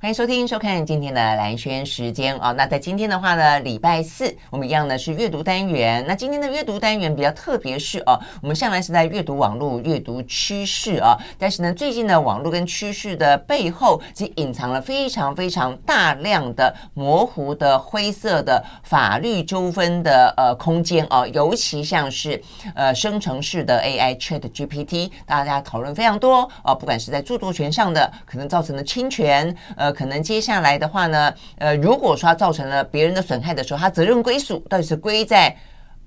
[0.00, 2.54] 欢迎收听、收看今天的蓝轩时间、哦！
[2.56, 6.04] 那在今天的话呢，礼拜四我们一样呢是阅读单元。
[6.06, 11.18] 那今天的阅读单元比较特别是哦，我们向来是在阅读网络、阅读趋势啊、哦。
[11.36, 21.26] 但是呢，最近的网络跟趋势的背后，其实隐藏了非常非常大量的模糊的灰色的法律纠纷的呃空间、哦。
[21.34, 22.40] 尤其像是
[22.76, 26.74] 呃生成式的 AI Chat GPT，大家讨论非常多啊、哦。
[26.76, 29.87] 不管是在著作权上的可能造成的侵权，呃。
[29.92, 35.56] 可能接下来的话呢，呃，如果说它造成了别人的损害的时候，他责任归属到底是归在？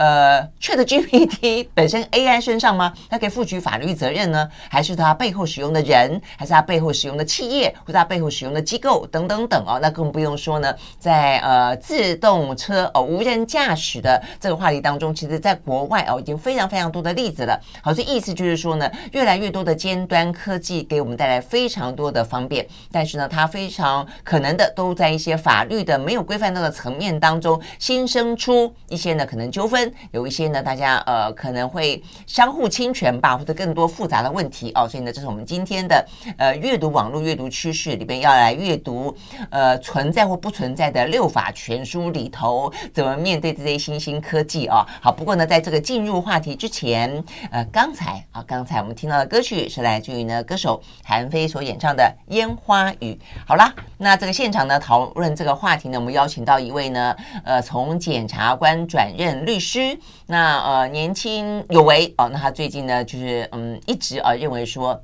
[0.02, 2.92] 呃，ChatGPT 本身 AI 身上吗？
[3.08, 4.50] 它可以负举法律责任呢？
[4.68, 9.78] 还是它背后使用的人，还是它背后使用的企业，或者它背后使用的机构等等等哦？
[9.80, 17.62] 那更不用说呢，在呃自动车哦无人驾驶的这个话题当中，其实在国外哦已经非常非常多的例子了。
[17.84, 29.91] 好，这意思就是说呢，越来越多的尖端科技给我们带来非常多的方便，但是呢，它非常可能的都在一些法律的没有规范到的层面当中，新生出一些呢可能纠纷。
[30.11, 36.06] 有一些呢，大家呃可能会相互侵权吧，或者更多复杂的问题哦，所以呢，这是我们今天的
[36.38, 39.16] 呃阅读网络阅读趋势里边要来阅读
[39.50, 52.03] 呃存在或不存在的六法全书里头怎么面对这些新兴科技啊、好，不过呢，在这个进入话题之前，呃，刚才啊，刚才我们听到的歌曲是来自于呢歌手韩非所演唱的
[52.34, 53.14] 《烟花雨》。
[53.45, 59.81] 好啦，那这个现场呢讨论这个话题呢，我们邀请到一位呢，呃，从检察官转任律师。
[60.28, 65.02] 那呃年轻有为哦，那他最近呢就是嗯一直啊认为说，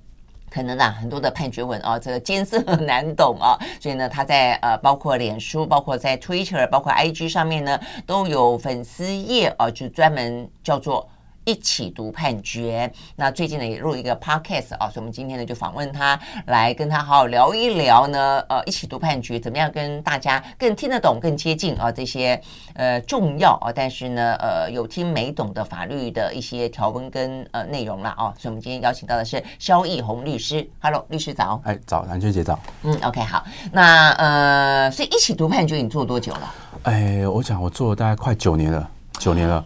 [0.50, 11.08] 可能啊很多的判决文啊这个艰涩难懂啊，所以呢他在呃包括脸书、包括在 Twitter、包括 IG 上面呢都有粉丝页啊，就专门叫做。
[11.48, 12.92] 一起读判决。
[13.16, 18.44] 那最近呢也录一个 podcast 啊，所以我们今天呢就访问他，来跟他好好聊一聊呢。
[18.50, 22.40] 呃，一起读判决怎么样跟大家更听得懂、更接近啊这些
[22.74, 28.34] 呃重要啊，但是呢呃有听没懂的法律的一些条文跟呃内容了啊。
[28.38, 30.70] 所以我们今天邀请到的是萧奕弘律师。
[30.82, 31.62] Hello，律师早。
[31.64, 32.60] 哎，早，兰萱姐早。
[32.84, 33.46] 嗯，OK，好。
[33.72, 36.54] 那呃，所以一起读判决你做多久了？
[36.84, 39.66] 哎，我想我做了大概快九年了，九年了。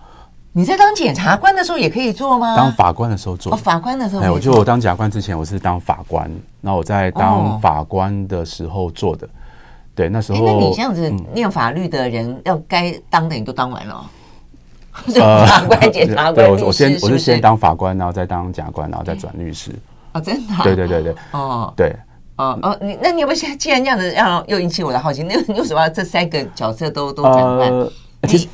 [0.54, 2.56] 你在当检察官的时候也可以做吗？
[2.58, 3.54] 当法官的时候做。
[3.54, 4.22] 哦，法官的时候。
[4.22, 6.30] 哎，我就我当检察官之前，我是当法官。
[6.60, 9.26] 那我在当法官的时候做的。
[9.26, 9.30] 哦、
[9.96, 10.46] 对，那时候。
[10.46, 14.06] 那你这样子念法律的人，嗯、要该当的你都当完了。
[15.16, 19.72] 呃， 法官、检察官、对，我我先我是先当法官，然后再当检察官，然后再转律师。
[20.12, 20.60] 哦，真的、啊？
[20.64, 21.16] 对对对对。
[21.32, 21.96] 哦，对。
[22.36, 27.72] 哦哦，你那你有没有现在既然这样子，让又引起我的好奇，那 你为什么要这三个角色都都转换？
[27.72, 27.92] 呃，
[28.28, 28.50] 其实。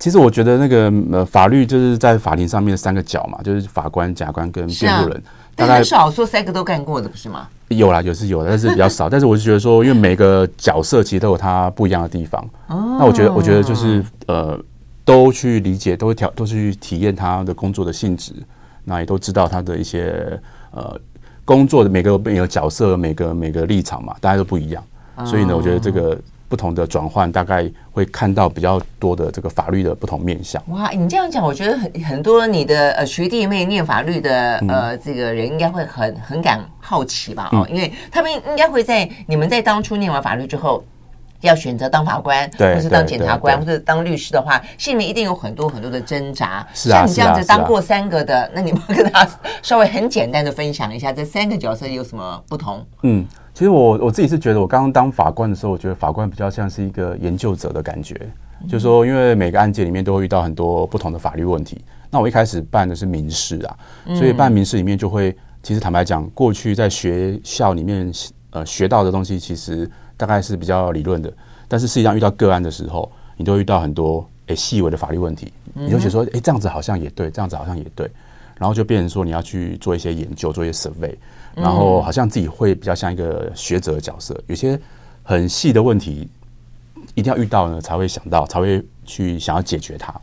[0.00, 5.16] 其实我觉得那个呃法律就是在法庭上面三个角嘛，就是法官、检察官跟辩护人。
[5.18, 5.22] 啊、
[5.54, 7.46] 大概很少说三个都干过的，不是吗？
[7.68, 9.08] 有啦，有是有的，但是比较少。
[9.12, 12.42] 但是我就觉得说，因为每个角色其实都有它不一样的地方。
[12.68, 12.96] 哦。
[12.98, 14.58] 那我觉得，我觉得就是呃，
[15.04, 18.32] 都去理解，都会调，都去体验他的工作的性质，
[18.84, 20.40] 那也都知道他的一些
[20.70, 20.98] 呃
[21.44, 24.82] 工作的每个每个角色、每个每个立场嘛，大家都不一样。
[25.26, 26.18] 所以呢，我觉得这个。
[26.50, 30.60] 不同的转换，大概会看到比较多的这个法律的不同面向。
[30.66, 37.48] 哇，你这样讲，我觉得很很多你的呃学弟妹念法律的呃这个人应该会很很感好奇吧？
[37.52, 40.82] 哦，因为他们应该会在你们在当初念完法律之后，
[41.40, 46.66] 要选择当法官，或是当检察官，或者当律师的话，心里面一定有很多很多的挣扎。
[46.74, 49.24] 是啊，像你这样子当过三个的，那你们跟他
[49.62, 52.84] 稍微很简单的分享一下这三个角色有什么不同？
[53.04, 53.24] 嗯。
[53.60, 58.18] 其实我我自己是觉得，我刚刚当法官的时候，我觉得法官比较像是一个研究者的感觉，
[58.66, 61.78] 就是说，因为每个案件里面都会遇到很多不同的法律问题。
[62.10, 63.76] 那我一开始办的是民事啊，
[64.16, 68.10] 所以办民事里面就会，其实坦白讲，过去在学校里面
[68.48, 71.30] 呃学到的东西，其实大概是比较理论的，
[71.68, 78.10] 但是实际上遇到个案的时候，你都会遇到很多诶细微的法律问题，你就觉得说，诶这样子好像也对，这样子好像也对，
[78.56, 81.14] 然后就变成说你要去做一些研究，做一些 survey。
[81.60, 84.78] 然后好像自己会比较像一个学者的角色，有些
[85.22, 86.28] 很细的问题
[87.14, 90.14] 一定要遇到呢，才会想到，才会去想要解决它。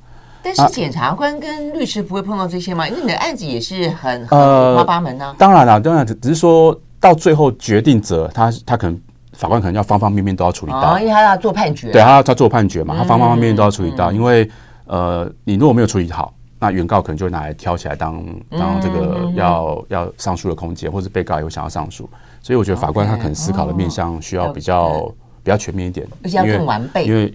[0.41, 2.87] 但是检察官跟律师不会碰到这些吗？
[2.87, 5.35] 因为你的案子也是很很五花八门呢、啊。
[5.37, 9.01] 当然了，当然只是说到最后决定者，他他可能
[9.33, 14.49] 法官可能要方方面面都要处理到，哦、因为他要做判决，对，他要他做判决嘛，他方方面面都要处理到，嗯、因为
[14.85, 16.33] 呃，你如果没有处理好。
[16.59, 22.09] 那原告可能就会拿来挑起来当当这个要要上诉的空间，或者被告有想要上诉，
[22.41, 25.01] 所以我觉得法官他可能思考的面向需要比较
[25.43, 27.05] 比较全面一点，而且要更完备。
[27.05, 27.33] 因为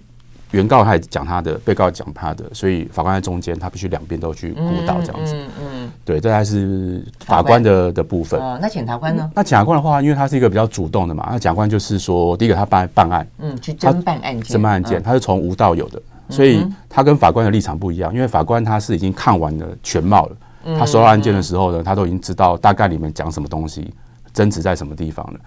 [0.51, 5.35] 原告他也讲他的，被告讲他的，所以法官在中间，他必须两边都去顾到这样子。
[5.35, 5.91] 嗯嗯。
[6.05, 8.39] 对，这还是法官的官的部分。
[8.39, 9.31] 哦，那检察官呢？
[9.33, 15.99] 那检察官的话，因为他是一个比较主动的嘛，那检察官就是说，第一个他办办案，嗯，去侦办案件，侦办案件，他是从无到有的，
[16.29, 20.35] 所以他跟法官的立场不一样，因为法官他是已经看完了全貌了，
[20.79, 23.93] 他收到案件的时候呢，他都已经知道大概里面讲什么东西，
[24.33, 25.39] 争执在什么地方了。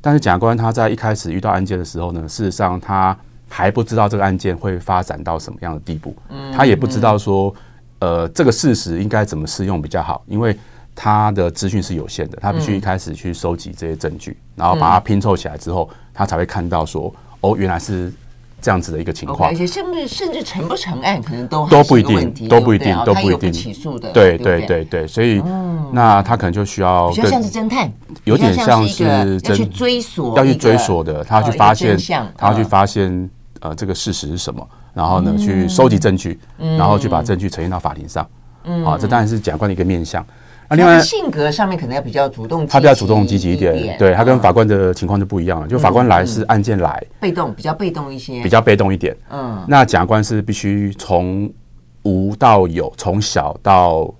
[0.00, 3.16] 但是检察官他在一开始遇到案件的时候呢，事实上他
[3.48, 6.14] 还不知道这个案件会发展到什么样的地步，
[6.52, 7.54] 他也不知道说，
[8.00, 10.54] 呃，这个事实应该怎么适用比较好，因为
[10.94, 18.12] 他的资讯是有限的，他必须一开始去收集这些证据，然后把它拼凑起来之后，他才会看到说，哦，原来是。
[18.64, 23.52] 这样子的一个情况，而且甚至甚至成不成案，可能都都不一定，都不一定，都不一定。
[23.52, 24.10] 起诉的。
[24.10, 24.82] 对对对？
[24.86, 25.42] 对，所以
[25.92, 27.92] 那他可能就需要比较像是侦探，
[28.24, 29.04] 有点像是
[29.44, 31.98] 要去追索，要去追索的，他要去发现，
[32.38, 33.28] 他要去发现
[33.60, 38.26] 呃这个事实是什么，然后呢去收集证据，然后去把证据呈现到法庭上。
[38.82, 40.24] 啊，这当然是检察官的一个面向。
[40.68, 45.68] 啊，另外性格上面可能要比较主动，他比较主动积极一点，对，他跟法官的情况就不一样了。
[45.68, 49.14] 就法官来是案件来，被动比较被动一些，比较被动一点。
[49.30, 51.52] 嗯，那检察官是必须从
[52.04, 54.12] 无到有，从小到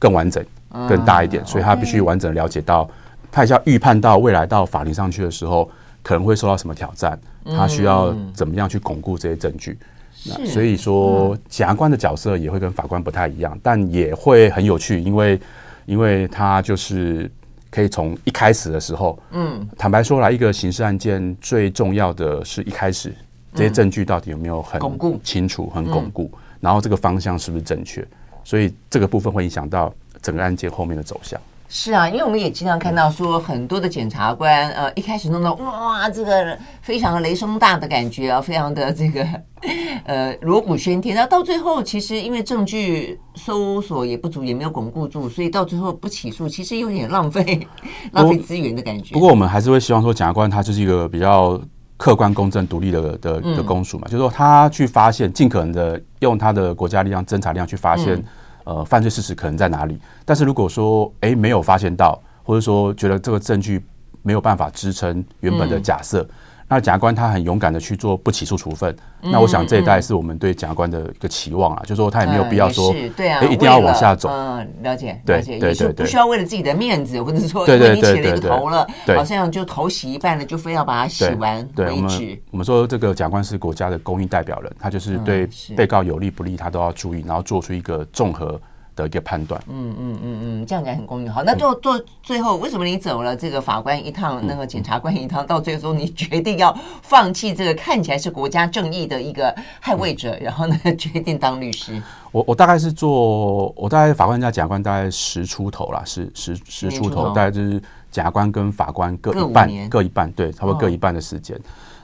[0.00, 0.44] 更完整、
[0.88, 2.90] 更大一点，所以他必须完整了解到，
[3.30, 5.70] 他也要预判到未来到法庭上去的时候
[6.02, 9.78] 可能会受到什么挑战，他需要怎么样去巩固这些证据。
[10.24, 15.40] 那所以说，检察官的角色也会跟法官不太一样，但也会很有趣，因为。
[15.86, 17.30] 因为它就是
[17.70, 23.14] 可以从一开始的时候，嗯，坦白说来，一个刑事案件最重要的是一开始
[23.54, 26.30] 这些证据到底有没有很巩固、清楚、很巩固，
[26.60, 28.06] 然后这个方向是不是正确，
[28.44, 31.40] 所以这个部分会影响到整个案件后面的走向。
[31.74, 39.26] 是啊，因为我们也经常看到说很多的检察官，呃，一开始弄到哇，这个非常的雷声大的感觉啊，非常的这个
[40.04, 47.66] 呃锣鼓喧天，然后到最后其实因为证据搜索也不足，也没有巩固住，所以到最后不起诉，其实有点浪费
[48.12, 49.14] 浪费资源的感觉。
[49.14, 51.58] 不过我们还是会希望说，检察官他就是一个比较
[51.96, 58.22] 客观、公正、独立的的的公署嘛，就是说他去发现，尽可能的用他的国家力量、侦查力量去发现。
[58.64, 59.98] 呃，犯罪事实可能在哪里？
[60.24, 63.84] 但是如果说哎没有发现到，或者说觉得这个证据
[64.22, 66.22] 没有办法支撑原本的假设。
[66.22, 66.34] 嗯
[66.72, 74.30] 那检察官他很勇敢的去做不起诉处分，那我想这一代是我们对检察官的一个期望啊，就是说他也没有必要说，对啊，一定要往下走。
[74.30, 82.40] 嗯，了解，了解，也是不需要为了自己的面子，或者说因为你起了一个头了，好像就头洗一半了，就非要把它洗完为止。
[82.50, 85.46] 我们说这个检察官是国家的公益代表人，他就是对
[85.76, 88.58] 被告有利不利，他都要注意，然后做出一个综合。
[88.94, 91.32] 的一个判断，嗯嗯嗯嗯，这样讲很公平。
[91.32, 102.00] 好，那做做最后，为什么你走了这个法官一趟，那个检察官一趟，到最后你决定要放弃这个看起来是国家正义的一个捍卫者，然后呢，决定当律师？
[102.30, 111.58] 我我大概是做，我大概法官加检察官大概十出头啦，十十十出头，大概就是检察官跟法官各一半，各一半，对，差不多各一半的时间。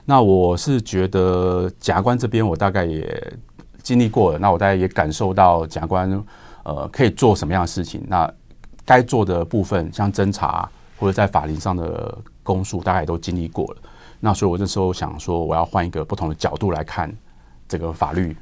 [0.05, 3.33] 那我是觉得检察官这边我大概也
[3.83, 6.23] 经历过了，那我大概也感受到检察官。
[6.69, 8.03] 呃，可以做什么样的事情？
[8.07, 8.31] 那
[8.85, 10.69] 该做的部分，像侦查
[10.99, 13.77] 或者在法庭上的公诉，大概也都经历过了。
[14.19, 17.11] 那所以，我那时候想说，我要换一个不同的角度来看
[17.67, 18.37] 这个法律，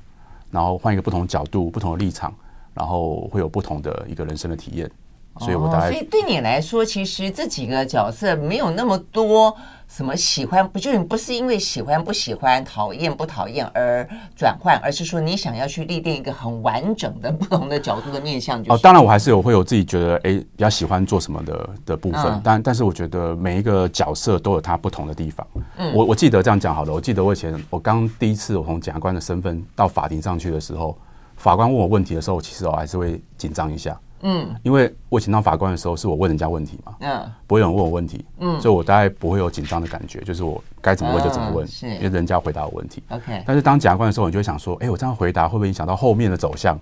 [0.51, 2.33] 然后换一个不同角度、不同的立场，
[2.73, 4.91] 然后会有不同的一个人生的体验。
[5.39, 9.55] 所以我大概，所以对你来说，其实这几个角色没有那么多。
[9.89, 18.61] 什么喜欢不就你不是因为喜欢不喜欢、讨厌不讨厌而转换，而是说你想要去历练一个很完整的不同的角度的面向。
[18.67, 25.47] 哦，当然我还是有会有自己觉得哎比较喜欢做什么的的部分，嗯、但但是我觉得每一个角色都有它不同的地方。
[25.77, 30.97] 嗯，我我记得这样讲好了，我记得我以前我刚第一次我从检察官的身份到法庭上去的时候，
[31.37, 33.97] 法官问我问题的时候，其实我还是会紧张一下。
[34.21, 43.43] 嗯，因为我以前当法官的时候，是我问人家问题嘛，嗯，不会有人问我问题，嗯，所以我大概不会有紧张的感觉，就是我该怎么问就怎么问，是，因为人家回答我问题，OK。
[43.45, 46.79] 但是当检察官的时候，你就会想说，哎，我这样回答会不会影响到后面的走向？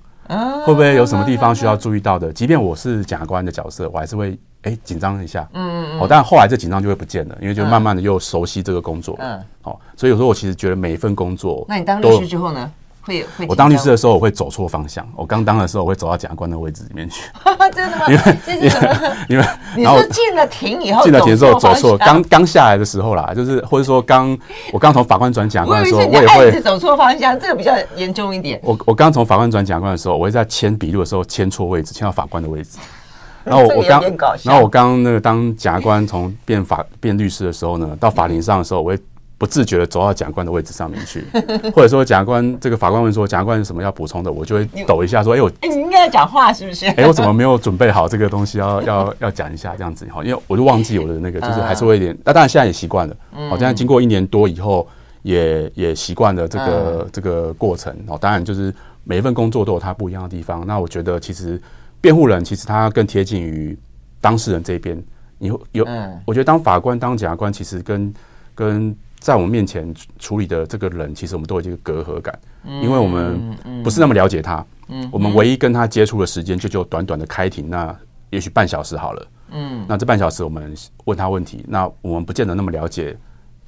[0.65, 2.33] 会不会有什么地方需要注意到的？
[2.33, 5.99] 即便我是检察官的角色，我还是会哎紧张一下，嗯嗯嗯。
[5.99, 12.71] 哦，但后来这紧张就会不见了，因为就慢慢的又熟悉这个工作，嗯，好，所以有时候我其实觉得每一份工作，那你当律师之后呢？
[13.05, 15.07] 会会，我当律师的时候，我会走错方向。
[15.15, 17.21] 我刚当的时候，我会走到检察官的位置里面去。
[17.74, 18.05] 真的吗？
[18.07, 18.38] 因为？
[19.29, 19.45] 因为
[19.77, 21.97] 你说进了庭以后，进了庭之后走错。
[21.97, 24.38] 刚刚下来的时候啦，就是或者说刚
[24.74, 27.39] 我刚从法官转检察官的时候，我也会走错方向。
[27.39, 28.59] 这个比较严重一点。
[28.63, 32.77] 我我刚从法官转检察官的时候，我会在签笔录的时候签错位置，签到法官的位置。
[33.43, 34.01] 然后我 刚，
[34.43, 39.00] 然后我刚那个当检察官从变法变律师的时候呢，到法庭上的时候，我会
[39.37, 41.23] 不自觉的走到检察官的位置上面去，
[41.75, 46.85] 或者说检察官这个法官问说检察官有什么要补充的，我就会抖一下说，哎我哎你应该要讲话是不是？
[46.87, 53.15] 哎我怎么没有准备好这个东西要要 要讲一下这样子哈，因为我就忘记我的那个就是还是会有点，那当然现在也习惯了，
[53.49, 54.87] 好，现在经过一年多以后
[55.23, 58.73] 也也习惯了这个这个过程哦，当然就是
[59.03, 61.61] 每一份工作都有它不一样的地方，那我觉得其实
[61.99, 63.77] 辩护人其实他更贴近于
[64.21, 65.03] 当事人这边，
[65.39, 65.85] 你有
[66.25, 68.13] 我觉得当法官当检察官其实跟
[68.53, 68.95] 跟
[69.25, 74.63] 在我们面前处理的这个人，其实我们都有这个隔阂感，因为我们不是那么了解他。
[74.88, 77.98] 嗯，我们唯一跟他接触的时间就就短短的开庭，那
[78.29, 79.27] 也许半小时好了。
[79.50, 80.72] 嗯，那这半小时我们
[81.05, 83.17] 问他问题，那我们不见得那么了解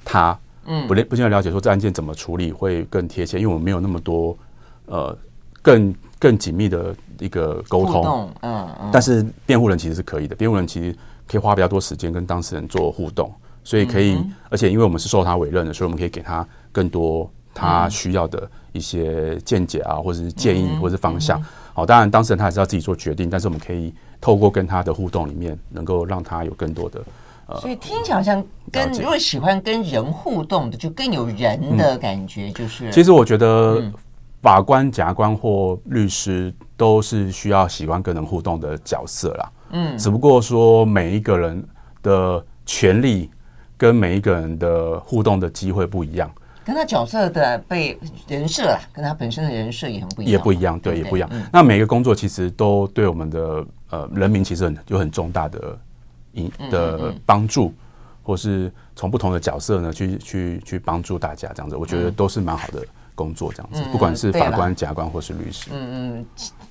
[0.04, 0.38] 他。
[0.66, 4.38] 嗯，不不见得了解说这案件怎么处理会更贴切，因为我们没有那么多
[4.86, 5.18] 呃
[5.60, 8.32] 更更紧密的一个沟通。
[8.42, 8.90] 嗯嗯。
[8.92, 10.96] 但是辩护人其实是可以的，辩护人其实
[11.26, 13.34] 可以花比较多时间跟当事人做互动。
[13.68, 14.16] 所以可以，
[14.48, 21.38] 而且因为我们是受他委任的，所以我们可以给他更多他需要的一些见解啊，或者是建议，或者是方向。
[21.74, 27.02] 好，当然当事人他还是要自己做决定，但是我们可以透过跟他的互动里面，能够让他有更多的
[27.44, 27.60] 呃。
[27.60, 32.50] 所以听起来好像跟如果喜欢跟人互动的，就更有人的感觉。
[32.52, 33.82] 就是其实我觉得
[34.40, 39.52] 法官、检察官或律师都是需要喜欢跟人互动的角色啦。
[39.72, 41.62] 嗯，只不过说每一个人
[42.02, 43.28] 的权利。
[43.78, 46.30] 跟每一个人的互动的机会不一样，
[46.64, 51.30] 跟他角色的被人设啦，跟他本身的人设也很不一样，也不一样，对，也不一样。
[51.52, 55.78] 那每个工作其实都对我们的呃人民其实很有很重大的
[56.32, 57.72] 影的帮助，
[58.22, 66.26] 或是从不同的角色呢去去去帮助大家这样子，我觉得都是蛮好的工作这样子，不管是法官、检察官或是律师，嗯嗯。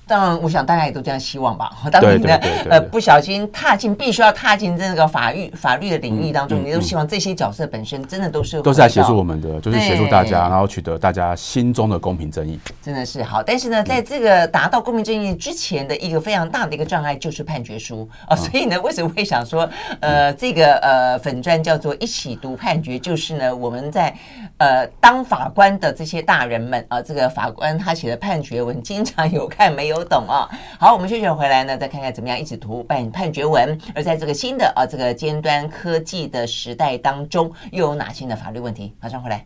[0.08, 1.70] 当然，我想大家也都这样希望吧。
[1.92, 2.34] 当你的
[2.70, 12.58] 呃不小心踏进，必须要踏进这个法律法律的领域当中，你都希望这些角色本身真的都是都是来协助我们的，就是协助大家，然后取得大家心中的公平正义。
[12.82, 18.34] 真的是好，但是呢，在这个达到公平正义之前的一个非常大的一个障碍就是判决书啊。
[18.34, 19.68] 所以呢，为什么会想说
[20.00, 22.98] 呃这个呃粉砖叫做一起读判决？
[22.98, 24.16] 就是呢，我们在
[24.56, 29.97] 呃当法官的这些大人们啊，这个法官他写的判决文，经常有看没有？
[29.98, 30.48] 都懂啊！
[30.78, 33.76] 好，我们休息回来呢，再看看怎么样一起读判判决文。
[33.96, 38.94] 而在这个新的啊这个尖端科技的时代当中，又有哪些的法律问题？
[39.00, 39.44] 马上回来。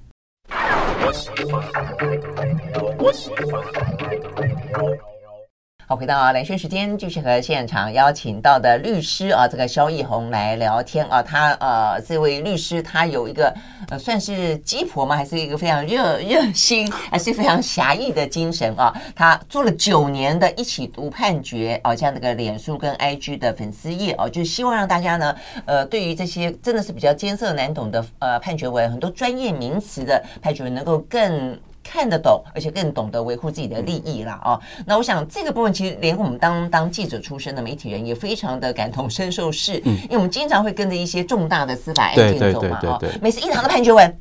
[5.95, 11.23] 回到啊，兰萱时间，继续和现场邀请到的律师啊，这个萧奕弘来聊天啊。
[11.23, 13.55] 他呃，这位律师他有一个
[13.91, 15.15] 呃，算是鸡婆吗？
[15.15, 18.93] 还是一个非常热热心，还是非常侠义的精神啊？
[19.15, 25.35] 他做了九年的一起读判决啊，像那个脸书跟 IG 的粉丝页啊，就希望让大家呢，
[25.67, 31.59] 呃，对于这些真的是比较艰涩难懂的呃判决文，很多专业名词的判决文，能够更。
[31.83, 34.61] 看得懂，而且更懂得维护自己的利益了啊！
[34.87, 44.19] 那我想这个部分其实连我们当当记者出身的媒体人也非常的感同身受，是，因为我们经常会跟着一些重大的司法案件走嘛哦，每次一堂的判决文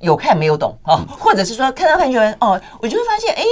[0.00, 3.42] 有看没有懂哦，或者是说看到判决文哦，我就会发现哎。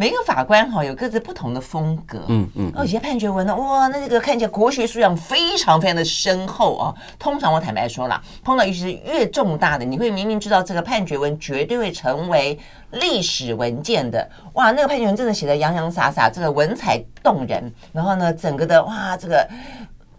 [0.00, 6.94] 每一个法官哈有各自不同的风格，嗯嗯，有些判决文呢，哇，那这个看起来国学素养非常非常的深厚啊。
[7.18, 12.56] 通常我坦白说了，碰到尤其是越重大的，你会明明知道这个判决文绝对会成为
[12.92, 19.48] 历史文件的，哇，那个判决文真的写得洋洋洒洒，这个文采动人，然后呢，整个的哇，这个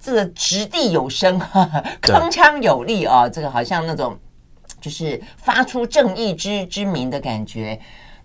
[0.01, 1.39] 这个掷地有声，
[2.03, 4.19] 铿锵有力啊，这个好像那种
[4.81, 7.79] 就是发出正义之之名的感觉。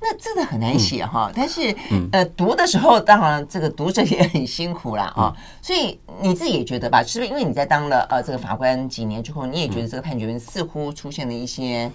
[0.06, 1.74] 那真的很难写哈，但是
[2.12, 11.90] 呃，读的时候当然这个读者也很辛苦啦啊，所以你自己也觉得吧，是不是因为你在当了呃这个法官几年之后，你也觉得这个判决似乎出现了一些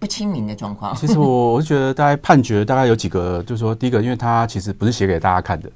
[0.00, 0.96] 不亲民的状况？
[0.96, 5.70] 其实我我觉得大概判决大概有几个，就是说第一个，因为他其实不是写给大家看的，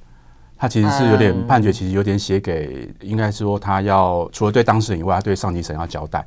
[0.56, 6.26] 他其实是有点判决，其实有点写给，应该是说他要除了对当事人以外，他对上级审要交代。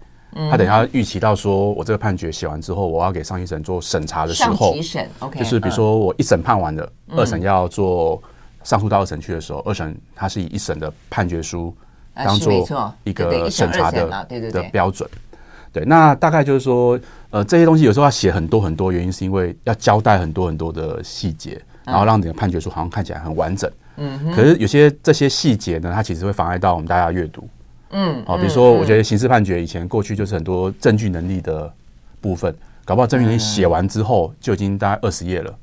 [0.49, 4.73] 他等下预期到说，我这个判决写完之后，我要给上一审做审查的时候，
[5.35, 8.21] 就是比如说我一审判完了，二审要做
[8.63, 11.75] 上诉到二审去的时候，二审它是以一审的判决书
[12.13, 15.09] 当做一个审查的的标准。
[15.73, 23.71] 对，那大概就是说，呃，这些东西有时候要写很多很多，原因是因为要交代很多很多的细节，然后让你的判决书好像看起来很完整。
[23.95, 27.47] 嗯，可是有些这些细节呢，它其实会妨碍到我们大家阅读。
[27.91, 31.71] 嗯，好，比如说，我觉得刑事判决以前过去就是很多证据能力的
[32.19, 32.53] 部分，
[32.85, 35.53] 搞不好证据能力写完之后就已经大概二十页了，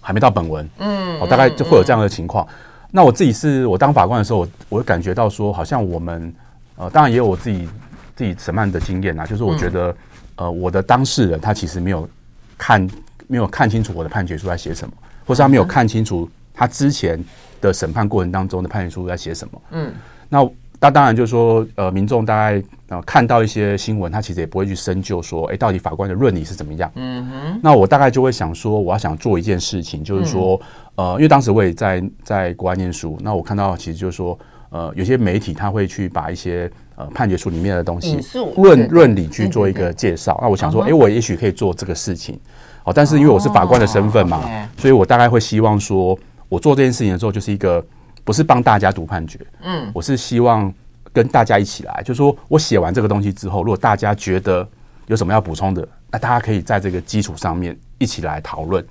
[0.00, 0.68] 还没到本文。
[0.78, 2.46] 嗯，好，大概就会有这样的情况。
[2.90, 6.32] 那我自己是我当法官的时候，我我感觉到说，好像我们
[6.76, 7.68] 呃，当然也有我自己
[8.14, 9.96] 自己审判的经验啊，就是我觉得
[10.36, 12.08] 呃，我的当事人他其实没有
[12.56, 12.88] 看
[13.26, 14.94] 没有看清楚我的判决书在写什么，
[15.26, 17.22] 或是他没有看清楚他之前
[17.60, 19.62] 的审判过程当中的判决书在写什么。
[19.72, 19.92] 嗯，
[20.28, 20.48] 那
[20.80, 26.90] 那当然就是说，呃，民众大概呃看到一些新闻，他其实也不会去深究说，哎，到底法官的论理是怎么样。
[26.96, 27.60] 嗯哼。
[27.62, 30.60] 那我大概就会想说，我要想做一件事情，就是说，
[30.96, 34.38] 呃，因为当时我也在在国外念书，那我看到其实就是说，
[34.68, 38.18] 呃，有些媒体他会去把一些呃判决书里面的东西
[38.56, 40.38] 论论理去做一个介绍。
[40.42, 42.38] 那我想说，哎，我也许可以做这个事情。
[42.82, 44.42] 好，但是因为我是法官的身份嘛，
[44.76, 46.18] 所以我大概会希望说，
[46.50, 47.82] 我做这件事情的时候，就是一个。
[48.24, 50.72] 不是帮大家读判决，嗯，我是希望
[51.12, 54.66] 跟大家一起来，就是说我写完这个东西之后，如果大家觉得
[55.06, 58.84] 有什么要补充的，那大家可以在这个基础上面一起来讨论。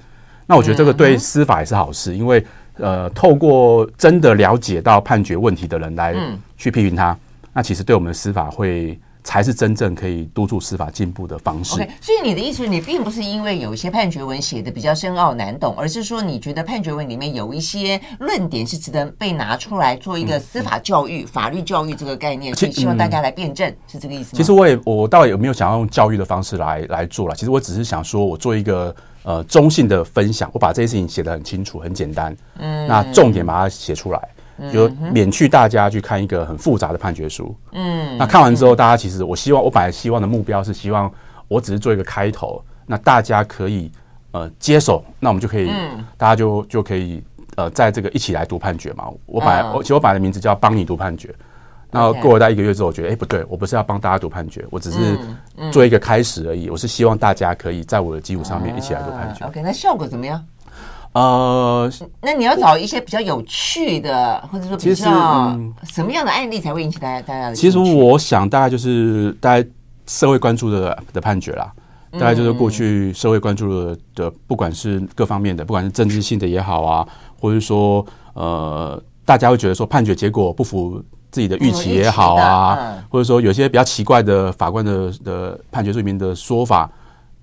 [0.46, 2.46] 那我觉得这个对司法也是好事，因为
[2.78, 6.16] 呃，透过真的了解到判决问题的人来
[6.56, 7.18] 去批评他，
[7.52, 9.00] 那其实对我们的司法会。
[9.24, 11.76] 才是真正可以督促司法进步的方式。
[11.76, 24.38] Okay, 所以你的意思，你并不是因为有一些判决文写的比较深奥难懂，而是说你觉得判决文里面有一些论点是值得被拿出来做一个司法教育、嗯、法律教育这个概念，所以希望大家来辩证，嗯、是这个意思吗？
[24.38, 34.20] 其实我也我倒也没有想要用教育的方式来来做了，其实我只是想说我做一个呃中性的分享，我把这些事情写得很清楚、很简单，嗯，那重点把它写出来。
[34.72, 37.56] 就免去大家去看一个很复杂的判决书。
[37.72, 41.12] 嗯，那看完之后，大家其实我希望，我本来希望的目标是希望，
[41.48, 43.92] 我只是做一个开头，那大家可以
[44.32, 45.72] 呃接手，那我们就可以，
[46.18, 47.24] 大家就就可以
[47.56, 49.06] 呃在这个一起来读判决嘛。
[49.26, 51.34] 我本来我其实我本来的名字叫帮你读判决。
[51.96, 55.16] 那过了大概一个月之后，我觉得哎不对，我不是要帮大家读判决，我只是
[55.72, 56.68] 做一个开始而已。
[56.68, 59.46] 我是希望大家可以在我的基础上面一起来读判决。
[59.46, 60.44] OK，那效果怎么样？
[61.14, 61.92] 呃，
[62.22, 67.56] 那你要找一些比较有趣的，或者说比较什么样的案例才会引起大家大家的？
[67.56, 69.70] 其实我想大概就是大家
[70.08, 71.72] 社会关注的的判决啦，
[72.14, 77.08] 大概就是过去社会关注的的，不管是各方面的，不管是政治性的也好啊，
[77.40, 78.04] 或者说
[78.34, 86.90] 呃，大家会觉得说判决结果不符自己的预期也好啊，或者说有些比较奇怪的法官的的判决书里面的说法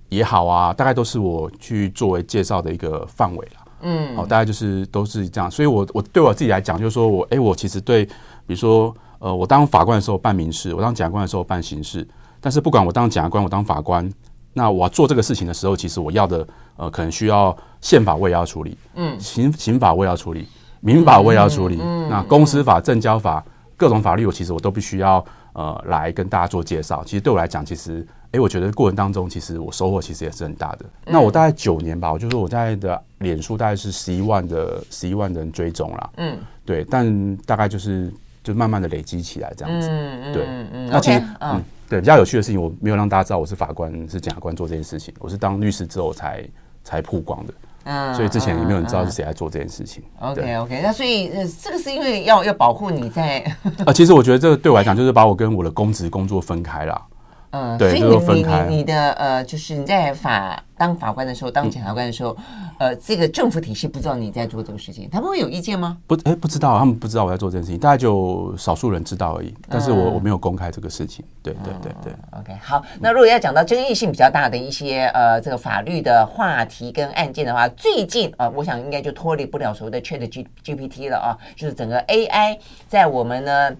[0.08, 3.59] 也好啊，大概都是我去作为介绍的一个范围了。
[3.82, 8.12] 嗯，好，大概就是都是这样，所以我我对我自己来讲，就是说我哎，我其实对，比
[8.48, 12.06] 如说呃，我当法官的时候办民事，我当检察官的时候办刑事，
[12.40, 14.10] 但是不管我当检察官，我当法官，
[14.52, 20.46] 那我做这个事情的时候，其实我要的呃，可能需要宪法我也要处理，嗯，刑刑法我也要处理，
[20.80, 23.44] 民法我也要处理，嗯，那公司法、证交法
[23.76, 27.02] 各种法律，我其实我都必须要呃来跟大家做介绍。
[27.04, 28.06] 其实对我来讲，其实。
[28.32, 30.86] 哎，我觉得过程当中，其实我收获其实也是很大的。
[31.04, 36.10] 那我大概九年吧，我就说我在的脸书大概是十一万的十一万人追踪啦。
[36.18, 38.08] 嗯，对，但大概就是
[38.44, 39.88] 就慢慢的累积起来这样子。
[39.90, 45.12] 嗯对，嗯那其实嗯，对，比较有趣的事情，我没有让大家知道我是法官，是检察官做这件事情。
[45.18, 46.48] 我是当律师之后才
[46.84, 47.54] 才曝光的。
[47.90, 50.00] 嗯，所以之前也没有人知道是谁在做这件事情。
[50.20, 51.28] OK OK，那所以
[51.60, 53.40] 这个是因为要要保护你在。
[53.84, 57.02] 啊，其实我觉得这个对我来讲，就是把我跟我的公职工作分开了。
[57.52, 62.36] 嗯，对，所以你你你你的呃，就是你在法当法官的时候，当检察官的时候，
[62.78, 65.98] 呃，这个政府体系不知道你在做这个事情，他们会有意见吗？
[66.06, 69.52] 不，哎，不知道，他们不知道我在做这件事情，大概就少数人知道而已。
[69.68, 71.24] 但是我我没有公开这个事情。
[71.42, 72.12] 对对对对。
[72.38, 83.76] OK，好，那如果要讲到争议性比较大的一些呃这个法律的话题跟案件的话，最近呃，我想应该就脱离不了所谓的 Chat G GPT 了啊，就是整个 AI 在我们呢。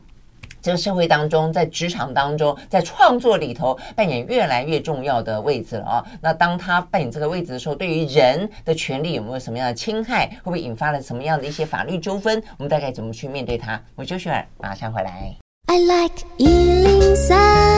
[0.63, 6.05] 这个社会当中，在职场当中，在创作里头扮演越来越重要的位置了啊。
[6.21, 10.27] 那当他扮演这个位置的时候，对于人的权利有没有什么样的侵害？
[10.27, 12.43] 会不会引发了什么样的一些法律纠纷？
[12.59, 13.81] 我们大概怎么去面对他？
[13.95, 15.35] 我就选，马上回来。
[15.67, 17.70] I like 103,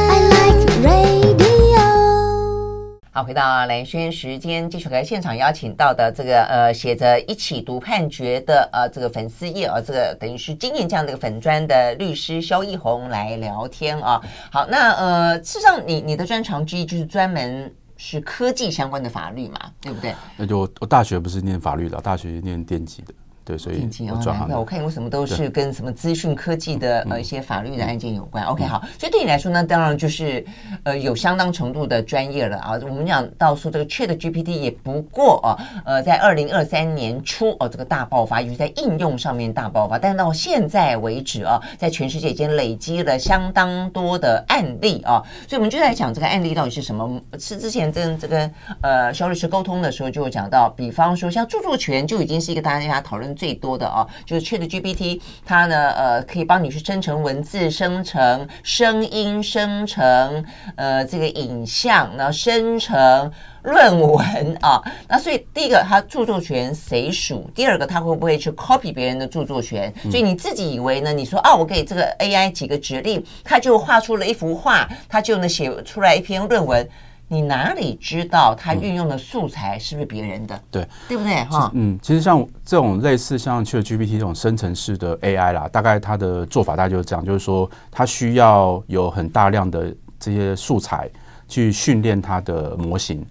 [3.15, 14.19] 好，回到蓝轩时间，继续和现场邀请到的这个呃，写着一起读判决的呃，这个粉丝页啊，这个等于是经验这样的一个粉专的律师萧奕弘来聊天啊。
[14.51, 20.15] 好，那呃，事实上你你的专长之一就是专门是科技相关的法律嘛，对不对？
[20.39, 23.13] 那就我大学不是念法律的，大学念电机的。
[23.45, 24.49] 对，所以我转行。
[24.53, 28.45] 我看你为什么都是跟什么资讯科技的呃一些法律的案件有关。
[28.45, 30.45] OK，好，所以对你来说呢，当然就是
[30.85, 32.79] 呃有相当程度的专业了啊。
[32.83, 39.99] 我们讲到说这个 Chat GPT 也不过啊，呃，在二零二三年初哦，这个大爆发，也就是在应用上面大爆发。
[39.99, 45.21] 但到现在为止啊，在全世界已经累积了相当多的案例啊。
[45.49, 47.21] 所以我们就在讲这个案例到底是什么？
[47.41, 48.49] 是之前跟这个
[48.83, 53.32] 呃肖律师沟通的时候就有讲到，比方说像著作权就已经是一个大家讨论。
[53.33, 60.45] 传最多的啊，就是 ChatGPT，它呢呃可以帮你去生成文字、生成声音、生成
[60.77, 63.33] 呃这个影像，然后生成。
[63.65, 67.49] 论文啊，那所以第一个，它著作权谁属？
[67.55, 69.95] 第二个，它会不会去 copy 别人的著作权？
[70.11, 71.13] 所以你自己以为呢？
[71.13, 76.89] 你说啊，我给这个 AI 几个指令，它就画出了一幅画，它就能写出来一篇论文。
[77.33, 80.61] 你哪里知道它运用的素材是不是别人的？
[80.71, 81.43] 对，对不对？
[81.45, 91.09] 哈，嗯，其实像这种类似像 ChatGPT 这种生成式的 AI 啦，大概它的做法大概就是这样，就是说它需要有很大量的这些素材
[91.49, 93.25] 去训练它的模型。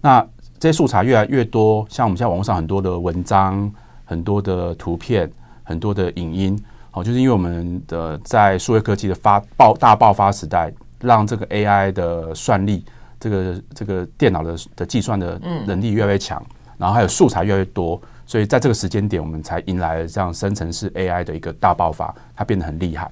[0.00, 0.24] 那
[0.60, 3.68] 这些素材越来越多，像我们现在网络上很多的文章、
[4.04, 5.28] 很多的图片、
[5.64, 12.84] 很多的影音，好，就是因为我们的在数位科技的发爆大爆发时代，让这个 AI 的算力、
[13.20, 16.42] 这个这个电脑的的计算的能力越来越强，
[16.76, 23.10] 然后还有素材越来越多，所以在这个时间点，我们才迎来了这样生成式 AI 的一个大爆发，它变得很厉害。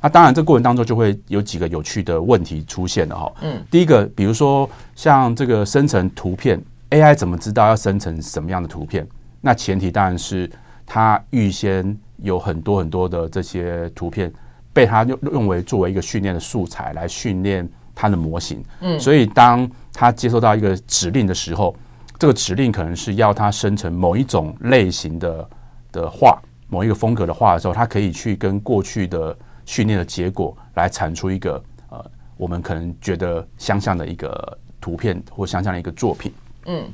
[0.00, 3.32] 那当然，这个过程当中就会有几个有趣的问题出现了哈。
[3.42, 9.04] 嗯，第一个，比如说像这个生成图片，AI 怎么知道要生成什么样的图片？
[9.40, 10.48] 那前提当然是
[10.86, 14.32] 它预先有很多很多的这些图片
[14.72, 17.68] 被它用用为作为一个训练的素材来训练
[18.00, 18.62] 它的模型。
[18.80, 21.74] 嗯，所以当它接收到一个指令的时候，
[22.16, 25.48] 这个指令可能是要它生成某一种类型的
[25.90, 36.32] 的画，某一个风格的画的时候，它可以去跟过去的训练的结果来产出一个呃，我们可能觉得相像的一个图片或相像的一个作品。
[36.66, 36.84] 嗯，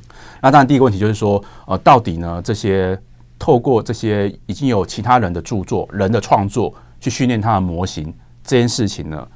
[0.41, 2.99] 那当然第一个问题就是说，呃，到底呢这些
[3.37, 8.11] 透过这些已经有其他人的著作、人的创作去训练它的模型
[8.43, 9.27] 这件事情呢，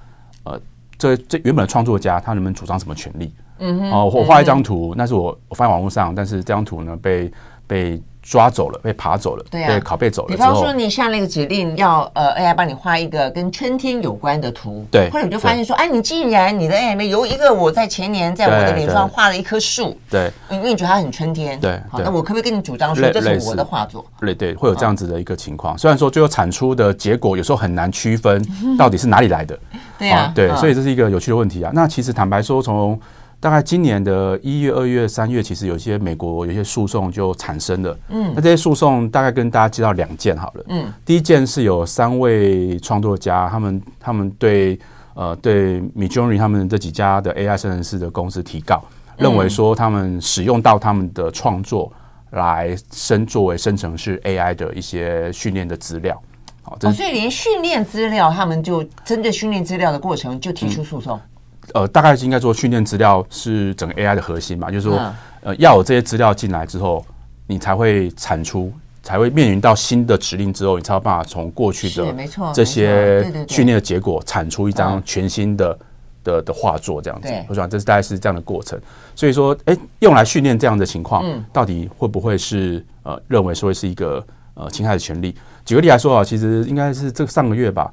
[0.43, 0.59] 呃，
[0.99, 3.33] 这这原本的创作家他能不能主张什么权利？
[3.57, 7.31] 嗯哼，哦、呃，我画一张图，那是我我放在网络上，但是这张图呢被
[7.65, 7.99] 被。
[8.29, 10.27] 抓走了，被爬走了，对啊，被拷贝走了。
[10.27, 24.05] 比方说，你下那个指令要呃 AI 帮你画一个跟春天有关的图，对，后来你就发现说，哎，你既然你的 AI 有一个我在前年在我的脸上画了一棵树，对，因为你觉得它很春天，对，好，那我可不可以跟你主张说这是我的画作？
[24.19, 25.75] 对对，会有这样子的一个情况。
[25.75, 28.45] 虽然说最后产出的结果有时候很难区分
[28.77, 29.57] 到底是哪里来的，
[29.97, 31.71] 对啊，对，所以这是一个有趣的问题啊。
[31.73, 32.99] 那其实坦白说，从
[33.41, 37.97] 大概今年的一月、二月、三月，其实有些美国有些诉讼就产生了。
[38.09, 40.65] 嗯，那这些诉讼大概跟大家介绍两件好了。
[40.67, 44.77] 嗯，第一件是有三位创作家，他们他们对
[45.13, 48.83] 呃对 Midjourney 他们这几家的 AI 生成式的公司提告，
[49.17, 51.89] 认为说他们使用到他们的创作
[52.31, 56.21] 来生作为生成式 AI 的一些训练的资料。
[56.61, 61.17] 好，哦，所以连训练资料，他们就针对训练资料的过程就提出诉讼。
[61.73, 64.99] 呃，大概是应该说，训练资料是整个 AI 的核心嘛，就是说，
[65.41, 67.05] 呃，要有这些资料进来之后，
[67.47, 72.13] 你才会产出，才会面临到新的指令之后，你才有办法从过去的
[72.53, 75.79] 这些训练的结果产出一张全新的
[76.23, 77.29] 的的画作这样子。
[77.47, 78.79] 我想这是大概是这样的过程。
[79.15, 85.35] 所以说，哎，用来训练这样的情况，到底会不会是呃认为说是一个呃侵害的权利？
[85.65, 87.91] 举个例来说啊，其实应该是这上个月吧，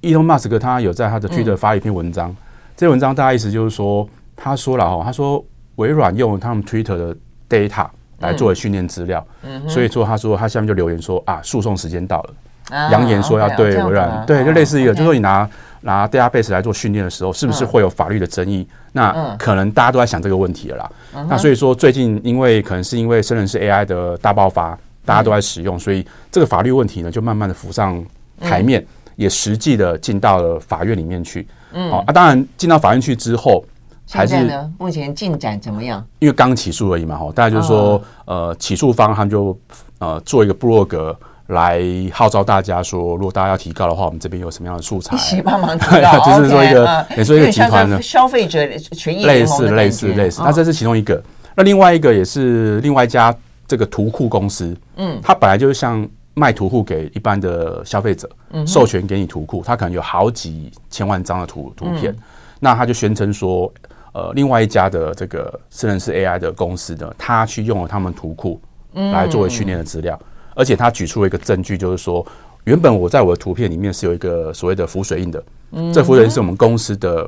[0.00, 2.34] 伊隆马斯克他有在他的 Twitter 发一篇文章。
[2.76, 5.42] 这文章大概意思就是说，他说了哈，他说
[5.76, 7.16] 微软用他们 Twitter 的
[7.48, 7.86] data
[8.18, 15.48] 来作为训练资料，嗯，所以说他说他下面就留言说啊，诉讼时间到了，扬言说要对微软，对，就类似一个，就是说你拿
[15.80, 18.66] 拿 database 来做训练的时候，是不是会有法律的争议？
[18.92, 20.90] 那可能大家都在想这个问题了啦。
[21.28, 28.04] 那所以说最近因为可能是因为生成式 AI 的大爆发，大家都在使用，所以这个法律问题呢就慢慢的浮上
[28.40, 28.84] 台面，
[29.16, 31.46] 也实际的进到了法院里面去。
[31.72, 33.64] 嗯，好啊，当然进到法院去之后，
[34.10, 34.70] 还是呢？
[34.78, 36.02] 目前进展怎么样？
[36.20, 39.58] 因为刚起诉而已嘛，哈，大家就是说，呃，起诉方他们就
[39.98, 41.14] 呃做一个部落格
[41.48, 51.22] 来号召大家说，如果大家要提高的话，我们这边有什么样的素材， 一起帮忙提高， 就是说一个，也说一个集团呢，消费者权益类似类似类似，那这是其中一个。
[51.54, 53.34] 那另外一个也是另外一家
[53.66, 56.08] 这个图库公司，嗯，它本来就是像。
[56.38, 58.28] 卖图库给一般的消费者，
[58.66, 62.14] 授权给你图库，他可能有好几千万张的图图片，
[62.60, 63.72] 那他就宣称说，
[64.12, 68.60] 呃，另外一家的这个生成式 AI 的公司呢，他去用了他们图库
[68.92, 70.18] 来作为训练的资料，
[70.54, 72.24] 而且他举出了一个证据，就是说，
[72.64, 75.42] 原本我在我的图片里面是有一个所谓的浮水印的，
[75.90, 77.26] 这浮水印是我们公司的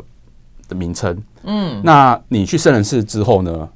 [0.68, 3.68] 的名称，嗯，那你去圣人式之后呢，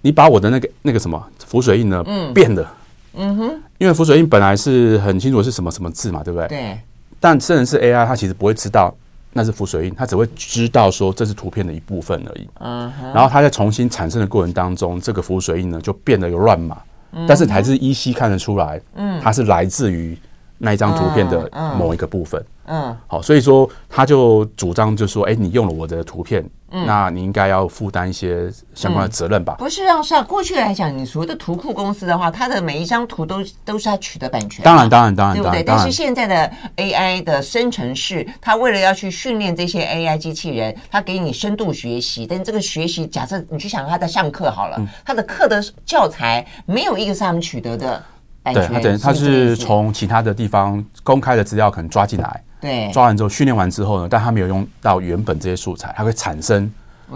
[0.00, 2.34] 你把我的那个那个什么浮水印呢，嗯。
[2.34, 2.74] 变了。
[3.18, 6.48] 嗯哼，因为浮水印本来是很清楚是什么什么字嘛，对不对？
[6.48, 6.78] 对。
[7.20, 8.94] 但真人是 AI 它其实不会知道
[9.32, 12.48] 那是浮水印，它只会知道说这是图片的一部分而已。
[12.60, 13.12] 嗯哼。
[13.12, 16.78] 然后它在重新产生的过程当中，这个浮水印呢就变得有乱码，
[17.12, 20.16] 嗯、但是还是依稀看得出来，嗯，它是来自于
[20.58, 22.57] 那一张图片的某一个部分，嗯，嗯
[23.06, 26.44] 好，所以说他就主张就说，哎，你用了我的图片。
[26.70, 29.54] 嗯，那你应该要负担一些相关的责任吧？
[29.58, 30.22] 不是啊，是啊。
[30.22, 34.62] 过去来讲，你所谓的图库公司的话，它的每一张图都都是他取得版权。
[34.62, 35.62] 当然，当然，当然，对不对？
[35.62, 42.26] 但是现在的 AI 的生成式，它为了要去训练这些 AI 机器人，它给你深度学习。
[42.26, 48.04] 但这个学习，假设你去想他在上课好了，他的课的教材没有一个是他们取得的
[48.42, 48.68] 版权。
[48.68, 52.44] 对，他等于他是从其他的地方公开的资料可能抓进来。
[52.60, 56.70] 对，抓完之后训练完之后呢，但他没有用到原本这些素材，它会产生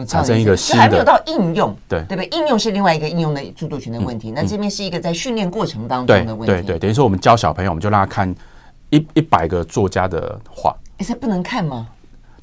[0.06, 2.38] 产生一个新的，还没有到应用，对对不对？
[2.38, 4.30] 应用是另外一个应用的著作权的问题。
[4.30, 6.46] 嗯、那这边是一个在训练过程当中的问题。
[6.46, 8.34] 对对对，等于说我们教小朋友，我们就让他看
[8.90, 11.88] 一一百个作家的画，哎，这不能看吗？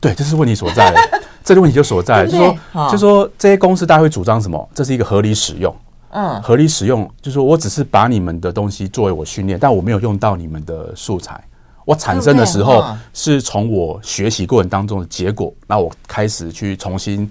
[0.02, 0.94] 对，这是问题所在。
[1.42, 4.70] 这个问题就所在，就是说，就是说这些公司大家会主张什么？
[4.76, 5.76] 这是一个合理使用，
[6.10, 11.42] 嗯，合理使用，就是说我只是把你们的东西作为我训练，但我没有用到你们的素材。
[11.90, 17.28] 我产生的时候是从我学习过程当中的结果，那我开始去重新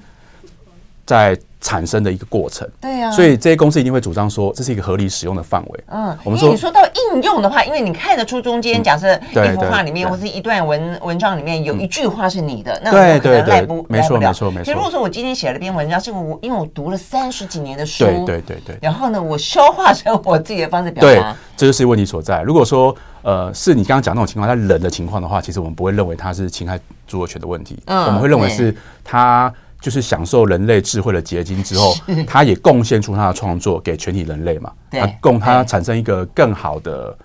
[1.07, 2.69] 再产生的一个过程。
[2.81, 5.85] 对呀，所以这些公司一定会主张说这是一个合理使用的范围。
[5.89, 6.81] 嗯，我们说你说到
[7.13, 14.65] 应用的话，因为你看得出中间，假设一幅画里面或是一段文文章里面有一句话是你的，那我可能赖不没错没错没错。
[14.65, 22.43] 其实如果说我今天写了篇文章，是我因为我读了三十几年的书，对对对对，然后呢，我消化成我自己的方式表达，这就是问题所在。
[22.43, 29.53] 如果说呃，是你刚刚讲那种情况，他冷的情况的话，其实我们不会认为他是侵害著作权的问题，嗯，我们会认为是他。
[29.81, 31.95] 就是享受人类智慧的结晶之后，
[32.27, 34.73] 他也贡献出他的创作给全体人类嘛？
[34.91, 37.17] 对，供他产生一个更好的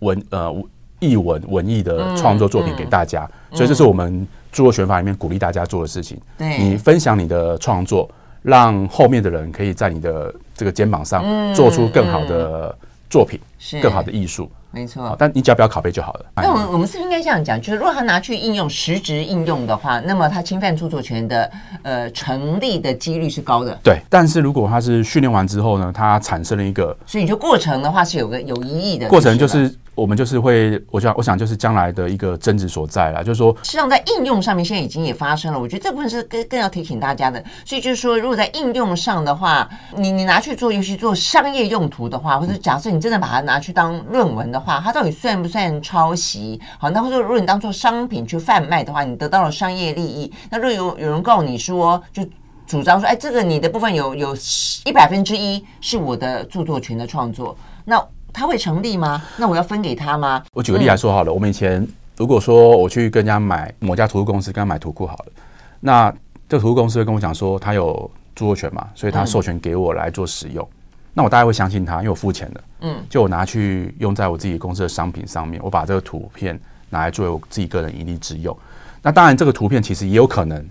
[0.00, 0.54] 文呃
[1.00, 3.28] 艺文文艺的创作作品给大家。
[3.52, 6.16] 所以这是我们著作权法里面鼓励大家做的事情。
[6.38, 8.08] 你分享你的创作，
[8.42, 12.76] 让后面的人可以在你的这个肩膀上做出更好的
[13.08, 14.50] 作品，是更好的艺术。
[14.70, 16.26] 没错，但你只要不要拷贝就好了。
[16.36, 17.58] 那我们我们是不是应该这样讲？
[17.58, 21.50] 就是如果他拿去应用实质应用的话，那么他侵犯著作权的
[21.82, 23.78] 呃成立的几率是高的。
[23.82, 29.74] 对，但是如果他是训练完之后呢，他产生了一个，所以你就过程的话是有个有疑义的过程，就是。
[29.98, 33.24] 我们就是会，我想，我想就是将来的一个争执所在了。
[33.24, 35.58] 就是说，实际上在应用上面，现在已经也发生了。
[35.58, 37.42] 我觉得这部分是更更要提醒大家的。
[37.64, 46.60] 所以就是说，如果在应用上的话，你你拿去做，尤其做商业用途的话，或者假设你真的把它拿去当论文的话，它到底算不算抄袭？
[46.78, 52.24] 好，那或者，如果你当做商品去贩卖的话，你得到了商业利益，那如果有有人告你说，就
[52.68, 54.36] 主张说，哎，这个你的部分有有
[54.84, 58.00] 一百分之一是我的著作权的创作，那。
[58.38, 59.20] 他会成立吗？
[59.36, 60.40] 那我要分给他吗？
[60.52, 61.84] 我举个例来说好了，嗯、我们以前
[62.16, 65.32] 如果说我去跟人家买某家图库公司，跟他买图库好了，
[65.80, 66.08] 那
[66.48, 70.78] 这个图库公司会跟我讲说他有著作权嘛，所以他授权给我来做使用，嗯、
[71.14, 76.56] 那我大概会相信他，因为我付钱的，嗯，就我拿去用在我自己公司的商品上面，我把这个图片
[76.90, 78.56] 拿来作为我自己个人盈利之用。
[79.02, 80.64] 那当然，这个图片其实也有可能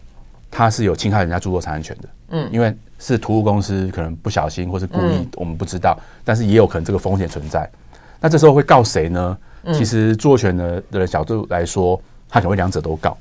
[0.50, 2.76] 它是有侵害人家著作产权的，嗯，因为。
[3.00, 7.70] 是图库公司可能不小心或是故意，我们不知道，嗯、但是也有可能这个风险存在。
[8.20, 9.38] 那这时候会告谁呢？
[9.66, 13.16] 嗯、其实著作权的的角度来说，他可能会两者都告。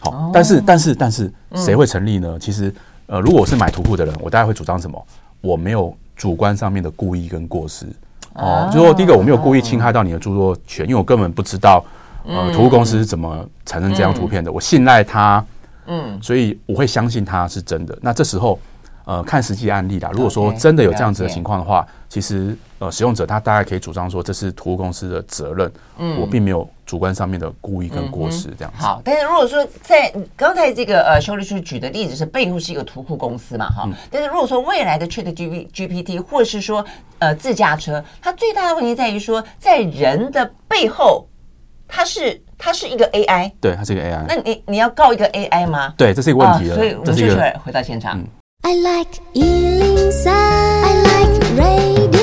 [0.00, 2.30] 好，哦、但是但是但是谁会成立呢？
[2.32, 2.74] 嗯、其实
[3.06, 5.06] 呃，如果我是买图库的人，我大概会主张什么？
[5.40, 7.86] 我没有主观上面的故意跟过失。
[8.34, 11.84] 哦，就说第一个我没有故意侵害到你的著作权，因为我根本不知道
[12.26, 15.46] 呃图库公司是怎么产生这张图片的，嗯、我信赖他，
[15.86, 17.98] 嗯，所以我会相信他是真的。
[18.02, 18.58] 那这时候。
[19.08, 20.10] 呃，看实际案例啦。
[20.12, 28.82] 如果说真的有这样子的情况的话，其实呃，使用者他大概可以主张说，这是图库公司的责任，嗯，我并没有主观上面的故意跟过失这样子。
[28.82, 36.84] 好，但是如果说在刚才这个呃，修律师举的例子是背后是一个图库公司嘛，哈，但是如果说未来的 ChatGPT 或是说
[37.20, 41.24] 呃自驾车，它最大的问题在于说，在人的背后，
[41.88, 44.24] 它是它是一个 AI，对，它是一个 AI。
[44.28, 45.94] 那你你要告一个 AI 吗？
[45.96, 46.74] 对，这是一个问题了。
[46.74, 48.22] 所以我们就出来回到现场。
[48.62, 52.15] I like 103, I like radio.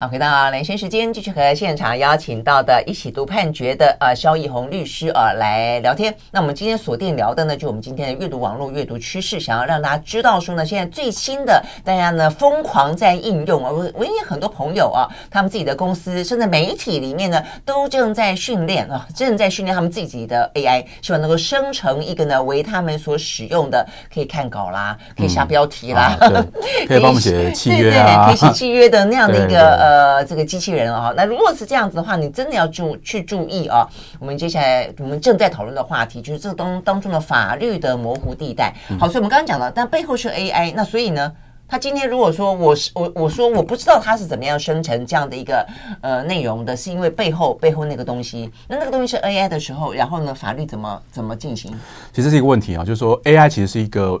[0.00, 6.14] 好，回到连线时间，继续和现场邀请到的一起读判决的呃萧奕弘律师啊来聊天。
[6.30, 23.84] 那我们今天锁定聊的呢，就我们今天的阅读网络阅读趋势，想要让大家知道说呢，现在最新的大家呢疯狂在应用啊，我我也有很多朋友啊，他们自己的公司甚至媒体里面呢，都正在训练啊，正在训练他们自己的 AI，希望能够生成一个呢为他们所使用的，
[24.14, 26.46] 可以看稿啦，可以下标题啦，嗯啊、
[26.86, 29.76] 可以帮我们写契约啊， 可以写契约的那样的一个。
[29.87, 29.87] 呃，
[30.26, 33.86] 这个机器人啊，那如果是这样子的话，你真的要注去注意啊。
[34.18, 38.74] 我们接下来我们正在讨论的话题就是这个当当中的法律的模糊地带。
[38.98, 41.32] 好，所以我们刚刚讲了，但背后是 AI，那所以呢，
[41.66, 45.66] 他今天如果说我是我我说我不知道他是怎么样生成这样的一个
[46.00, 51.70] 呃内容的，是因为背后背后那个东西，那那个东西是 AI 的时候，然后呢，法律怎么怎么进行？
[52.12, 54.20] 其实这是一个问题啊，就是说 AI 其实是一个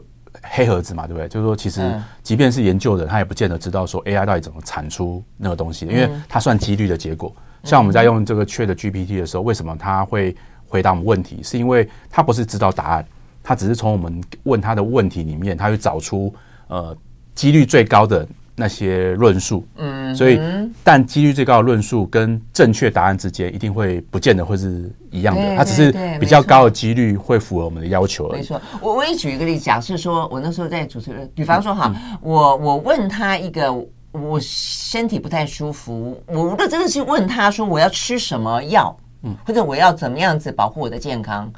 [0.50, 1.28] 黑盒子嘛，对不对？
[1.28, 7.34] 就是说，其实即便是研究的人，他也不见得知道说 AI 到底怎么产出那个东西，因为它算几率的结果。
[7.64, 11.42] 像我们在用这个 ChatGPT 的时候，为什么他会回答我们问题？
[11.42, 13.06] 是因为他不是知道答案，
[13.42, 16.34] 他只是从我们问他的问题里面，他会找出
[16.68, 16.96] 呃。
[17.34, 18.26] 几率最高的
[18.58, 20.40] 那些论述，嗯，所以
[20.82, 28.40] 但几率最高的论述跟正确答案之间一定会不见得会是一样的，它只是比较高的几率会符合我们的要求而已。
[28.40, 33.72] 没错，我我也举一个例子，假设说我那时候在主持人，比方说哈，我我问他一个，
[34.10, 41.50] 我身体不太舒服，我如果真的是问他说我要吃什么药，嗯，或者我要怎么样子保护我的健康。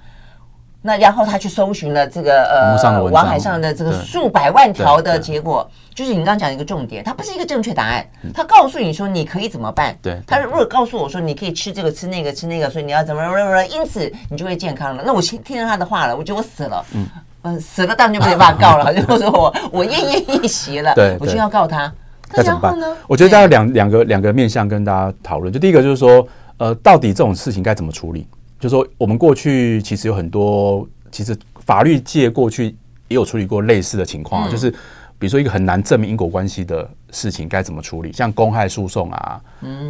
[0.82, 2.42] 那然后他去搜寻了这个
[2.82, 8.06] 呃，网海上的这个数百万条的结果，就是你刚刚讲的一个重点，它不是一个正确答案。
[8.32, 9.94] 他告诉你说你可以怎么办？
[10.00, 15.02] 对，他如果告诉我说你可以吃这个吃那个吃那个，所以你要怎么怎么，因此你就会健康了。
[15.04, 17.06] 那我听听了他的话了，我觉得我死了，嗯
[17.42, 21.92] 嗯，死了当然就没办法告了， 就是说我我奄奄一息了，对，我就要告他。
[22.32, 22.86] 那怎么办呢？
[23.06, 26.26] 我觉得大概两两个两个面向跟大家讨论，就第一个就是说，
[26.58, 28.26] 呃，到底这种事情该怎么处理？
[28.60, 32.66] 就说我们过去其实有很多，其实法律界过去
[33.08, 34.70] 也有处理过类似的情况，就是
[35.18, 39.40] 比如说一个很难证明因果关系的事情该怎么处理，像公害诉讼啊，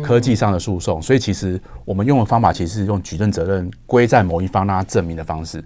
[0.04, 5.62] 科技上的诉讼，所以其实我们用的方法其实是用举证责任归在某一方让他证明的方式，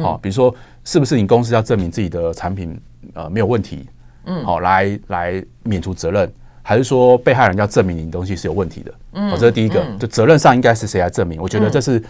[0.00, 2.80] 好，比如说是不是你公司要证明自己的产品
[3.12, 3.86] 呃没有问题，
[4.24, 11.38] 嗯，好，来来免除责任，还是说被害人要证明你东西是有问题的，嗯，这是第一个，就责任上应该是谁来证明？
[11.38, 12.02] 我觉得这是。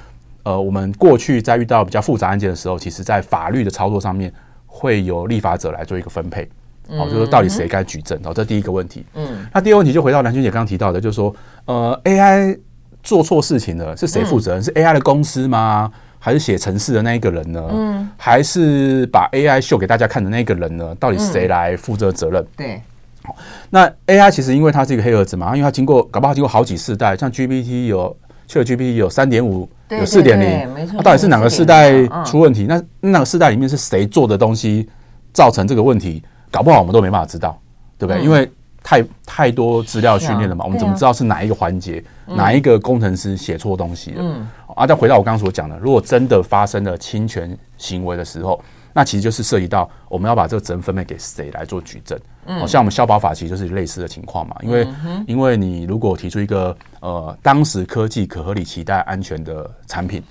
[0.46, 4.32] 呃，我们过去在遇到比较复杂案件的时候，其实在法律的操作上面
[4.64, 6.48] 会由立法者来做一个分配，
[6.96, 9.04] 好，就是说到底谁该举证，好，这第一个问题。
[9.14, 12.56] 嗯，那第二个问题就回到蓝君姐刚刚提到的，就是说，呃，AI
[13.02, 14.62] 做错事情了，是谁负责任？
[14.62, 15.90] 是 AI 的公司吗？
[16.20, 17.68] 还是写程式的那一个人呢？
[17.72, 20.94] 嗯，还是把 AI 秀给大家看的那个人呢？
[21.00, 22.46] 到底谁来负责责任？
[22.56, 22.80] 对，
[23.24, 23.34] 好，
[23.70, 28.16] 那 AI 其实因为它是一个黑盒子嘛，因为它经过，搞不好经过好几世代，像 GPT 有。
[28.48, 32.66] ChatGPT 有三点五，有四点零，那到底是哪个世代出问题？
[32.68, 34.88] 那那个世代里面是谁做的东西
[35.32, 36.22] 造成这个问题？
[36.50, 37.58] 搞不好我们都没办法知道，
[37.98, 38.22] 对不对？
[38.22, 38.50] 因为
[38.82, 44.16] 太太多资料训练了嘛，我们怎么知道是哪一个环节，哪一个工程师写错东西了？
[44.20, 48.62] 嗯，啊，再回到我刚刚所讲的，如果真的发生了侵权行为的时候。
[48.96, 54.88] 那其实就是涉及到我们要把这个责任分配给谁来做举证，嗯，像我们消保法其实就是类似的情况嘛，因为
[55.26, 60.22] 因为你如果提出一个呃当时科技可合理期待安全的产品，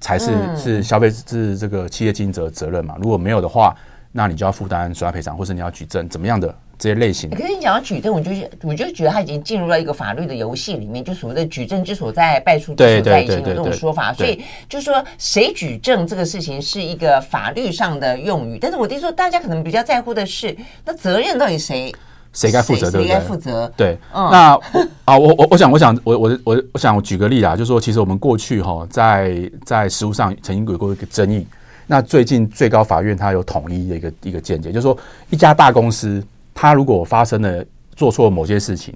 [0.00, 3.76] 才是是消费是这个企业经营者责任嘛，如果没有的话，
[4.12, 6.54] 那你就要负担损害赔偿，或是你要举证怎么样的。
[6.80, 8.30] 这些类型，可是你讲到举证，我就
[8.62, 18.56] 我就觉得他已经进入了一个法律的游戏里面，就所谓的举证之所在，败诉之所在，已经有这种说法，所以就是说谁举证这个事情是一个法律上的用语。
[18.58, 21.94] 但是我听说大家可能比较在乎的是，那责任到底谁
[22.32, 22.90] 谁该负责？
[22.90, 23.08] 对不对？
[23.08, 23.70] 谁该负责？
[23.76, 24.58] 对，那
[25.04, 31.46] 啊，我我我想我想我我我我想我举个例啊，就是说，其实我们过去哈在在实务上曾经有过一个争议，
[31.86, 34.96] 那最近最高法院它有统一的一个一个见解，就是说
[35.28, 36.24] 一家大公司。
[36.60, 37.64] 他如果发生了
[37.96, 38.94] 做错某些事情，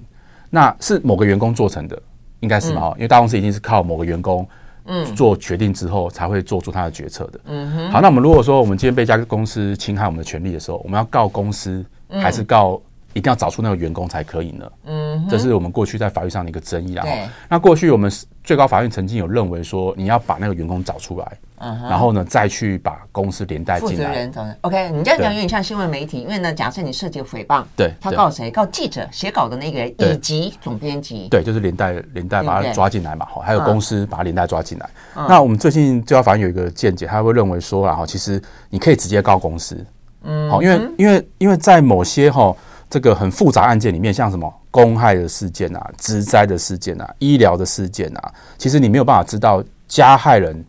[0.51, 1.99] 那是某个员工做成的，
[2.41, 2.91] 应该是嘛？
[2.95, 4.47] 因为大公司一定是靠某个员工
[4.85, 7.39] 嗯做决定之后才会做出他的决策的。
[7.45, 7.91] 嗯哼。
[7.91, 11.83] 好，那我们如果说我们今天被一家公司侵害我们的权利的时候，我们要告公司
[12.21, 12.79] 还是告
[13.13, 14.71] 一定要找出那个员工才可以呢？
[14.85, 17.03] 嗯，这是我们过去在法律上的一个争议啊。
[17.03, 17.27] 对。
[17.49, 18.11] 那过去我们
[18.43, 21.37] 最高法院曾经有认为说，你要把那个员工找出来。
[21.57, 23.95] 嗯，然后呢，再去把公司连带进来。
[23.95, 28.51] 负责人，OK，你这样讲有点像新闻媒体，因为呢，假设你涉及诽谤，对，他告谁？
[28.51, 33.25] 告记者写稿的那个人以及总编辑，对，就是连带连带把他抓进来嘛。
[33.29, 34.89] 好，还有公司把他连带抓进来。
[35.29, 39.81] 那我们最近最高法院有一个见解，他会认为说啊，哈，其实你可以直接告公司，
[40.23, 42.53] 嗯，好，因为因为因为在某些哈
[42.89, 50.65] 这个很复杂案件里面，像什么公害的事件啊、职灾的事件啊、医疗的事件啊，其实你没有办法知道加害人。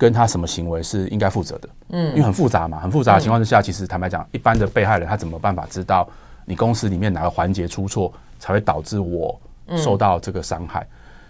[0.00, 1.68] 跟他什么行为是应该负责的？
[1.90, 6.08] 嗯，因为很复杂嘛，很复杂的情况之下，其实坦白讲，一般的被害人他怎么办法知道
[6.46, 9.38] 你公司里面哪个环节出错，才会导致我
[9.76, 10.86] 受到这个伤害？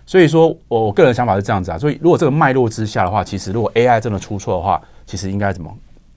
[0.06, 1.78] 所以说，我我个人的想法是这样子啊。
[1.78, 5.76] 所以，如果这个脉络之下的话，其实如果 AI 真的出错的话，其实应该怎么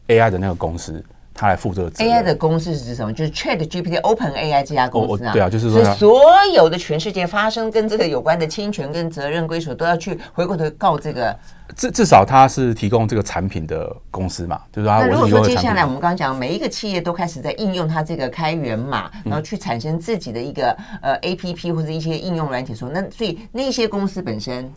[0.10, 3.12] AI 的那个公司他来负责 AI 的公司是指什么？
[3.12, 5.34] 就是 Chat GPT Open AI 这家公司啊。
[5.34, 6.22] 对啊，就是说，所
[6.54, 11.36] 有的全世界发生跟这个有关的侵权跟责任归属，都要去回过头告这个。
[11.76, 15.00] 至至少他是提供这个产品的公司嘛，就是它。
[15.00, 24.72] 那如果说接下来我们刚刚讲，每一个企业都开始在应用它这个开源码，然后去产生自己的一个呃 APP 或者一些应用软体，说那所以那些公司本身。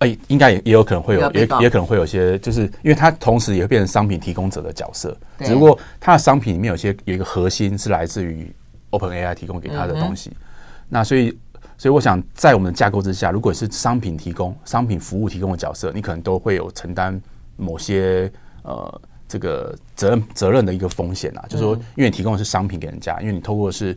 [0.00, 8.52] 哎，应该也也有可能会有，也也可能会有些，就是因为它同时也会变成商品提供者的角色，只不过它的商品里面有些有一个核心是来自于
[8.90, 10.32] OpenAI 提供给它的东西，
[10.88, 11.38] 那所以
[11.76, 17.20] 所以我想在我们的架构之下，如果是商品提供、商品服务提供的角色，你可能都会有承担
[17.56, 18.30] 某些
[18.62, 23.96] 呃这个责任责任的一个风险啊，就是说，因为你提供的是商品给人家，因为你透过的是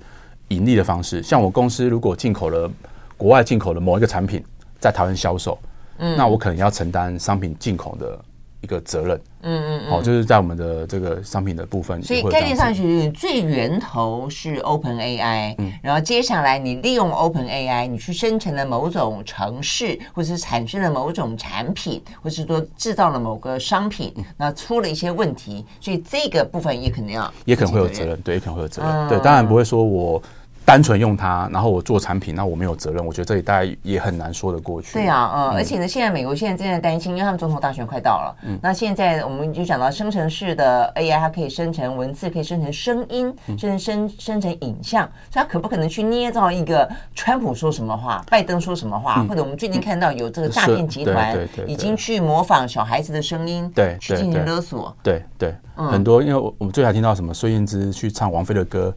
[0.49, 2.69] 盈利的方式，像我公司如果进口了
[3.15, 4.43] 国外进口的某一个产品，
[4.79, 5.57] 在台湾销售。
[5.99, 8.19] 嗯，那我可能要承担商品进口的
[8.61, 9.21] 一个责任。
[9.41, 12.01] 嗯嗯好、嗯哦，就是在我们的这个商品的部分。
[12.01, 30.21] 所以概念上去，最源头是 Open AI，嗯，然后接下来你利用 Open AI，你去生成了某种城市，或者是产生了某种产品，或者是说制造了某个商品，那出了一些问题，所以这个部分也可能要，也可能会有责任，对，也可能会有责任，嗯、对，当然不会说我。
[30.67, 33.05] 单纯用它，然后我做产品，那我没有责任。
[33.05, 34.95] 我觉得这里大概也很难说得过去。
[34.95, 38.35] 对啊，嗯，而且呢，现在美国现在正在担心，因为他们总统大选快到了。
[38.45, 45.09] 嗯，那现在我们就讲到生成式的 AI，它可以生成文字，可以生成声音，甚至生生成影像。
[45.31, 51.33] 所以它可不可能去捏造一个川普说什么话， 拜登说什么话，或者我们最近看到有这个诈骗集团
[51.65, 54.93] 已经去模仿小孩子的声音，对，去进行勒索。
[55.01, 58.93] 对对，很多，因为我们最近还听到什么孙燕姿去唱王菲的歌。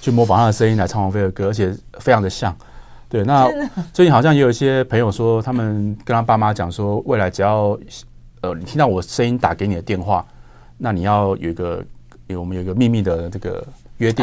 [0.00, 2.54] 去模仿他的声音来唱王菲的歌，而且非常的像。
[3.08, 3.48] 对，那
[3.92, 7.78] 最近好像也有一些朋友说，他们跟他爸妈讲说，未来只要
[8.42, 10.22] 呃你听到我声音打给你的电话，
[10.76, 11.82] 那你要有一个
[12.26, 14.22] 有我们有一个秘密的这个约定，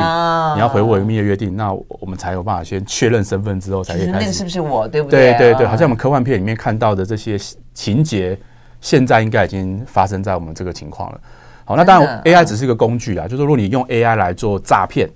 [0.56, 4.26] 你要回我一个秘密的约定，那我们才有办法先确认身份之后才可以开始。
[4.28, 4.88] 那是不是我？
[4.88, 5.34] 对不对？
[5.34, 7.40] 对对对，好像我们科幻片里面看到的这些
[7.74, 8.38] 情节，
[8.82, 11.20] 现在应该已经发生在我们这个情况了。
[11.66, 15.10] 好，那当然 AI 只是一个工具啊，就是如果你用 AI 来做诈骗。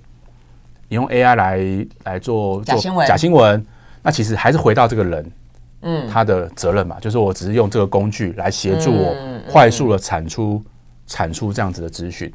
[0.90, 3.64] 你用 AI 来来做假新闻，假新闻，
[4.02, 5.32] 那其实还是回到这个人，
[5.82, 9.14] 嗯，他的责任嘛，就是我只是用这个工具来协助我
[9.48, 10.60] 快速的产出
[11.06, 12.30] 产出这样子的资讯。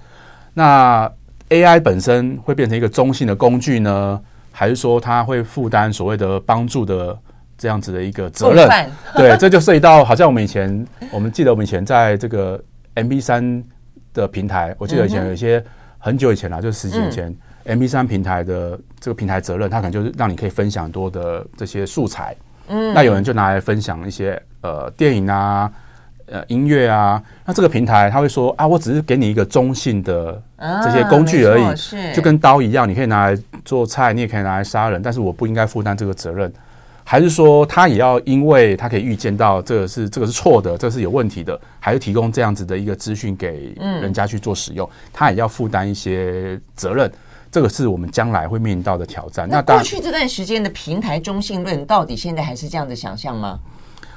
[0.54, 1.12] 那
[1.50, 4.22] AI 本身会变成一个中性的工具呢，
[4.54, 7.18] 还是说它会负担所谓的帮助的
[7.58, 8.70] 这样子的一个责任？
[9.18, 12.58] 对，这就涉及到好像我们以前，我们记得我们以前在这个
[12.94, 13.62] M P 三
[14.14, 15.62] 的平台，我记得以前有一些
[15.98, 17.36] 很久以前了，就十几年前。
[17.66, 22.36] MP3 平台的这个平台责任，它可能就是让你可以分享多的这些素材。
[22.68, 25.72] 嗯，那有人就拿来分享一些呃电影啊、
[26.28, 27.22] 呃音乐啊。
[27.46, 30.42] 那这个平台他会说啊，我只是给你一个中性的
[30.84, 36.52] 这些工具而已，是就跟刀一样，你可以拿来做菜，你也可以拿来杀人，但是我不应该负担这个责任。
[37.08, 47.12] 还是说他也要，因为他可以预见到这个是这个是错的，这个是有问题的，还是提供这样子的一个资讯给人家去做使用，他也要负担一些责任。
[47.56, 49.48] 这个是我们将来会面临到的挑战。
[49.48, 53.58] 那过去这段时间的平台中性论，到底现在还是这样的想象吗？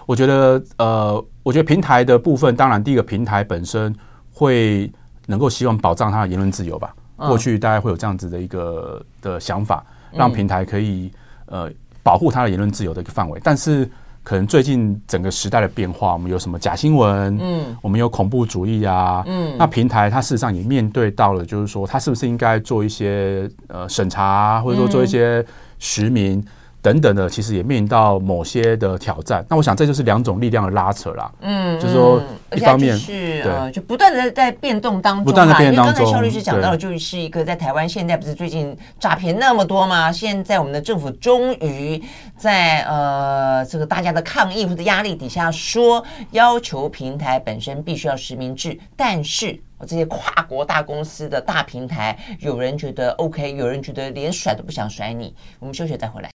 [0.07, 3.95] 我觉得，呃，我觉得平台的部分，当然第一个平台本身
[4.32, 4.91] 会
[5.26, 6.93] 能够希望保障它的言论自由吧。
[7.16, 11.09] 过去大概会有这样子的一个的想法，让平台可以
[11.47, 11.70] 呃
[12.03, 13.89] 保护它的言论自由的一个范围，但是。
[14.29, 17.39] 可能最近整个时代的变化，我们有什么假新闻？
[17.41, 25.43] 嗯，我们有恐怖主义啊，嗯，那平台它事实上也面对到了，就是说它是不是应该做一些呃审查，或者说做一些
[25.79, 26.45] 实名。
[26.81, 29.45] 等等的，其实也面临到某些的挑战。
[29.49, 31.31] 那我想这就是两种力量的拉扯啦。
[31.41, 32.22] 嗯，就是说，
[32.55, 36.05] 一方面是呃，就不断的在变动当中，不断的变动当中。
[36.05, 40.12] 因为刚才肖律师讲到的，就是一个在台湾现在不是最近诈骗那么多吗？
[40.12, 42.01] 现在我们的政府终于
[42.37, 55.35] 在呃这个大家的抗议或者压力底下，说要求平台本身必须要实名制，但是我这些跨国大公司的大平台，有人觉得 OK，有人觉得连甩都不想甩你。
[55.59, 56.31] 我们休息再回来。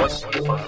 [0.00, 0.58] 我喜欢，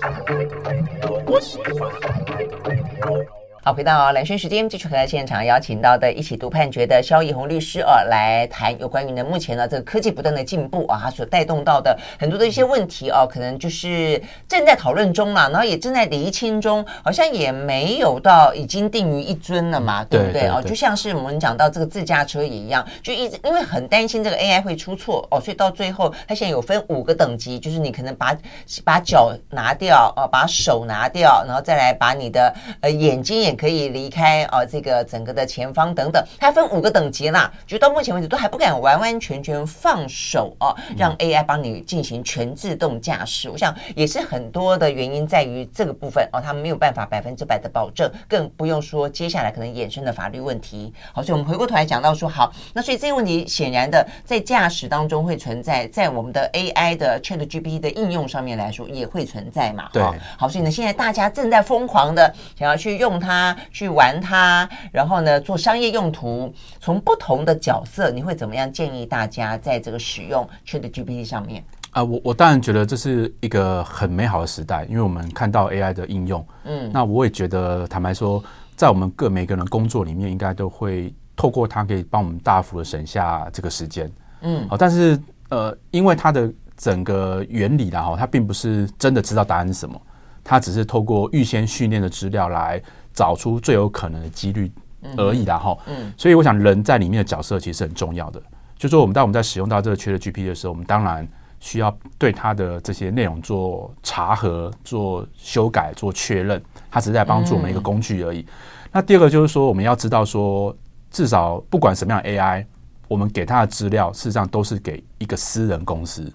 [1.26, 3.43] 我喜欢。
[3.66, 20.60] 好，回到蓝轩时间，继续和在现场邀请到的一起读判决的肖怡红律师啊，来谈有关于呢目前呢这个科技不断的进步啊，它所带动到的很多的一些问题啊，可能就是正在讨论中嘛，然后也正在厘清中，好像也没有到已经定于一尊了嘛，对不对啊？
[20.60, 28.36] 就像是我们讲到这个自驾车也一样，就一直因为很担心这个 AI 会出错哦，所以到最后它现在有分五个等级，就是你可能把
[28.84, 33.53] 把脚拿掉啊，把手拿掉，然后再来把你的呃眼睛也。
[33.54, 43.48] 点可以离开啊、呃，这个整个的前方等等，它分五个等级啦，就到目前为止都还不敢完完全全放手哦、啊，让 AI 帮你进行全自动驾驶。
[43.48, 50.92] 我想也是很多的原因在于这个部分哦，他们没有办法百分之百的保证，更不用说接下来可能衍生的法律问题。
[51.12, 59.88] 好，所以我们回过头来讲到说，好，那所以这个问题显然的在驾驶当中会存在，在我们的 AI 的 ChatGPT 的应用上面来说也会存在嘛。
[59.92, 60.02] 对，
[60.38, 66.54] 好，所以呢，现在大家正在疯狂的想要去用它，去玩它，然后呢做商业用途。
[66.78, 71.64] 从不同的角色，你会怎么样建议大家在这个使用 ChatGPT 上面？
[71.90, 76.44] 啊，我我当然觉得这是一个很美好的时代，因为我们看到 AI 的应用。
[76.64, 78.42] 嗯，那我也觉得，坦白说，
[78.76, 84.10] 在我们各每个人工作里面，应该都会透过它可以帮我们大幅的省下这个时间。
[84.40, 85.18] 嗯，好，但是
[85.50, 90.00] 呃，因为它的整个原理啦，哈，它并不是真的知道答案是什么，
[90.42, 92.82] 它只是透过预先训练的资料来
[93.14, 94.70] 找出最有可能的几率
[95.16, 95.74] 而已啦，哈。
[95.86, 98.42] 嗯，所以我想人在里面的角色其实是很重要的。
[98.76, 101.26] 就说我们当我们在使用到这个 ChatGPT 的时候，我们当然。
[101.60, 108.40] 需要对它的这些内容做查核、做修改、做确认，它只是在帮助我们一个工具而已。
[108.40, 108.46] 嗯、
[108.92, 110.76] 那第二个就是说，我们要知道说，
[111.10, 112.66] 至少不管什么样的 AI，
[113.08, 116.30] 我们给它的资料，事实上都是给一个私人公司，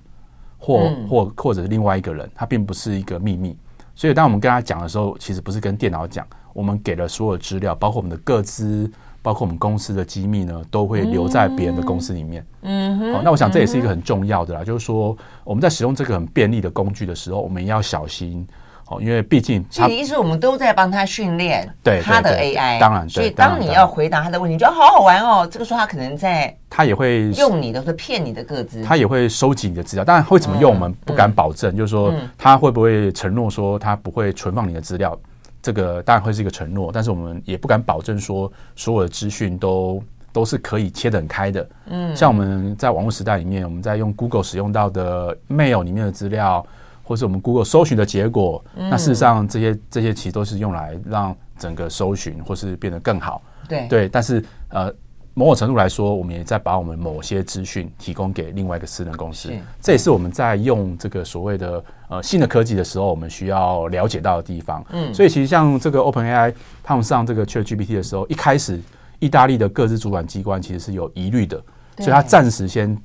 [0.58, 3.56] 或、嗯、或或者是另外一个人，它并不是一个秘密。
[3.94, 6.26] 所以，当我们跟他讲的时候，其实不是跟电脑讲，
[6.60, 8.92] 我们给了所有资料，包括我们的个资。
[9.22, 12.44] 包括我们公司的机密呢，都会留在别人的公司里面。
[12.62, 18.48] 嗯哼，好，那我想这也是一个很重要的啦，就是说我们在使用这个很便利的工具的时候，我们要小心
[18.88, 25.46] 哦，因为毕竟，其实意思我们都在帮他训练对他的 AI，当然，所以当你要回答他的问题，觉得好好玩哦。
[25.46, 30.06] 这个时候他可能在，他也会用你的，或骗你的个资，他也会收集你的资料。
[30.06, 35.20] 当然会怎么用，我们不敢保证，就是说他会不会承诺说他不会存放你的资料。
[35.62, 40.02] 这个当然会是一个承诺，但是我们也不敢保证说所有的资讯都
[40.32, 41.70] 都是可以切得很开的。
[41.88, 46.66] 嗯，像我们在网络时代里面，我们在用 Google 使用到的 Mail 里面的资料，
[47.04, 53.42] 或是我们 Google 搜寻的结果，那事实上这些这些其实都是用来让整个搜寻或是变得更好。
[53.68, 54.94] 对对，但是呃。
[55.40, 59.50] 某种程度来说，我们也在把我们某些资讯提供给另外一个私人公司。
[59.80, 64.84] 这也是我们在用这个所谓的呃新的科技的时候，我们需要了解到的地方。
[64.90, 68.82] 嗯，所以其实像这个 OpenAI 他们上这个 ChatGPT 的时候，一开始
[69.20, 71.56] 意大利的各自主管机关其实是有疑虑的，
[72.00, 73.02] 所以他暂时先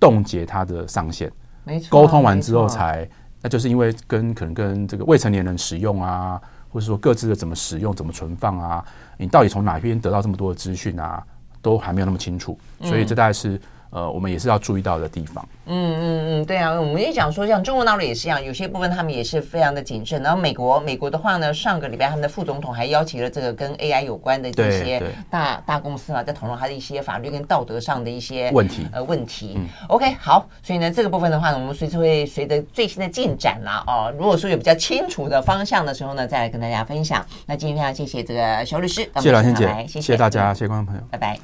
[0.00, 1.30] 冻结它的上限。
[1.64, 3.06] 没错，沟通完之后才，
[3.42, 8.82] 那就是因为跟可能跟这个未成年人使用啊，或者说各自的怎么使用、怎么存放啊，
[9.18, 11.22] 你到底从哪边得到这么多的资讯啊？
[11.66, 13.60] 都还没有那么清楚，所以这大概是。
[13.90, 15.48] 呃，我们也是要注意到的地方。
[15.64, 20.20] 嗯嗯嗯，对啊，我们也讲说，像中国大陆也是一样，有些部分他们也是非常的谨慎。
[20.22, 25.00] 然后美国，美国的话呢，上个礼拜他们的副总统还邀请了这个跟 AI 有关的这些
[25.30, 29.54] 大大公司啊，在讨论他的一些法律跟道德上的一些问题呃问题。
[29.56, 33.82] 嗯、OK，好，所以呢，这个部分的话呢，我们随时会随着最新的进展啦。
[33.86, 37.24] 哦，如果说有比较清楚的方向的时候呢，再来跟大家分享。
[37.46, 41.34] 那今天非常谢谢这个萧律师，谢谢老天姐，谢谢大家，谢谢观众朋友，拜拜。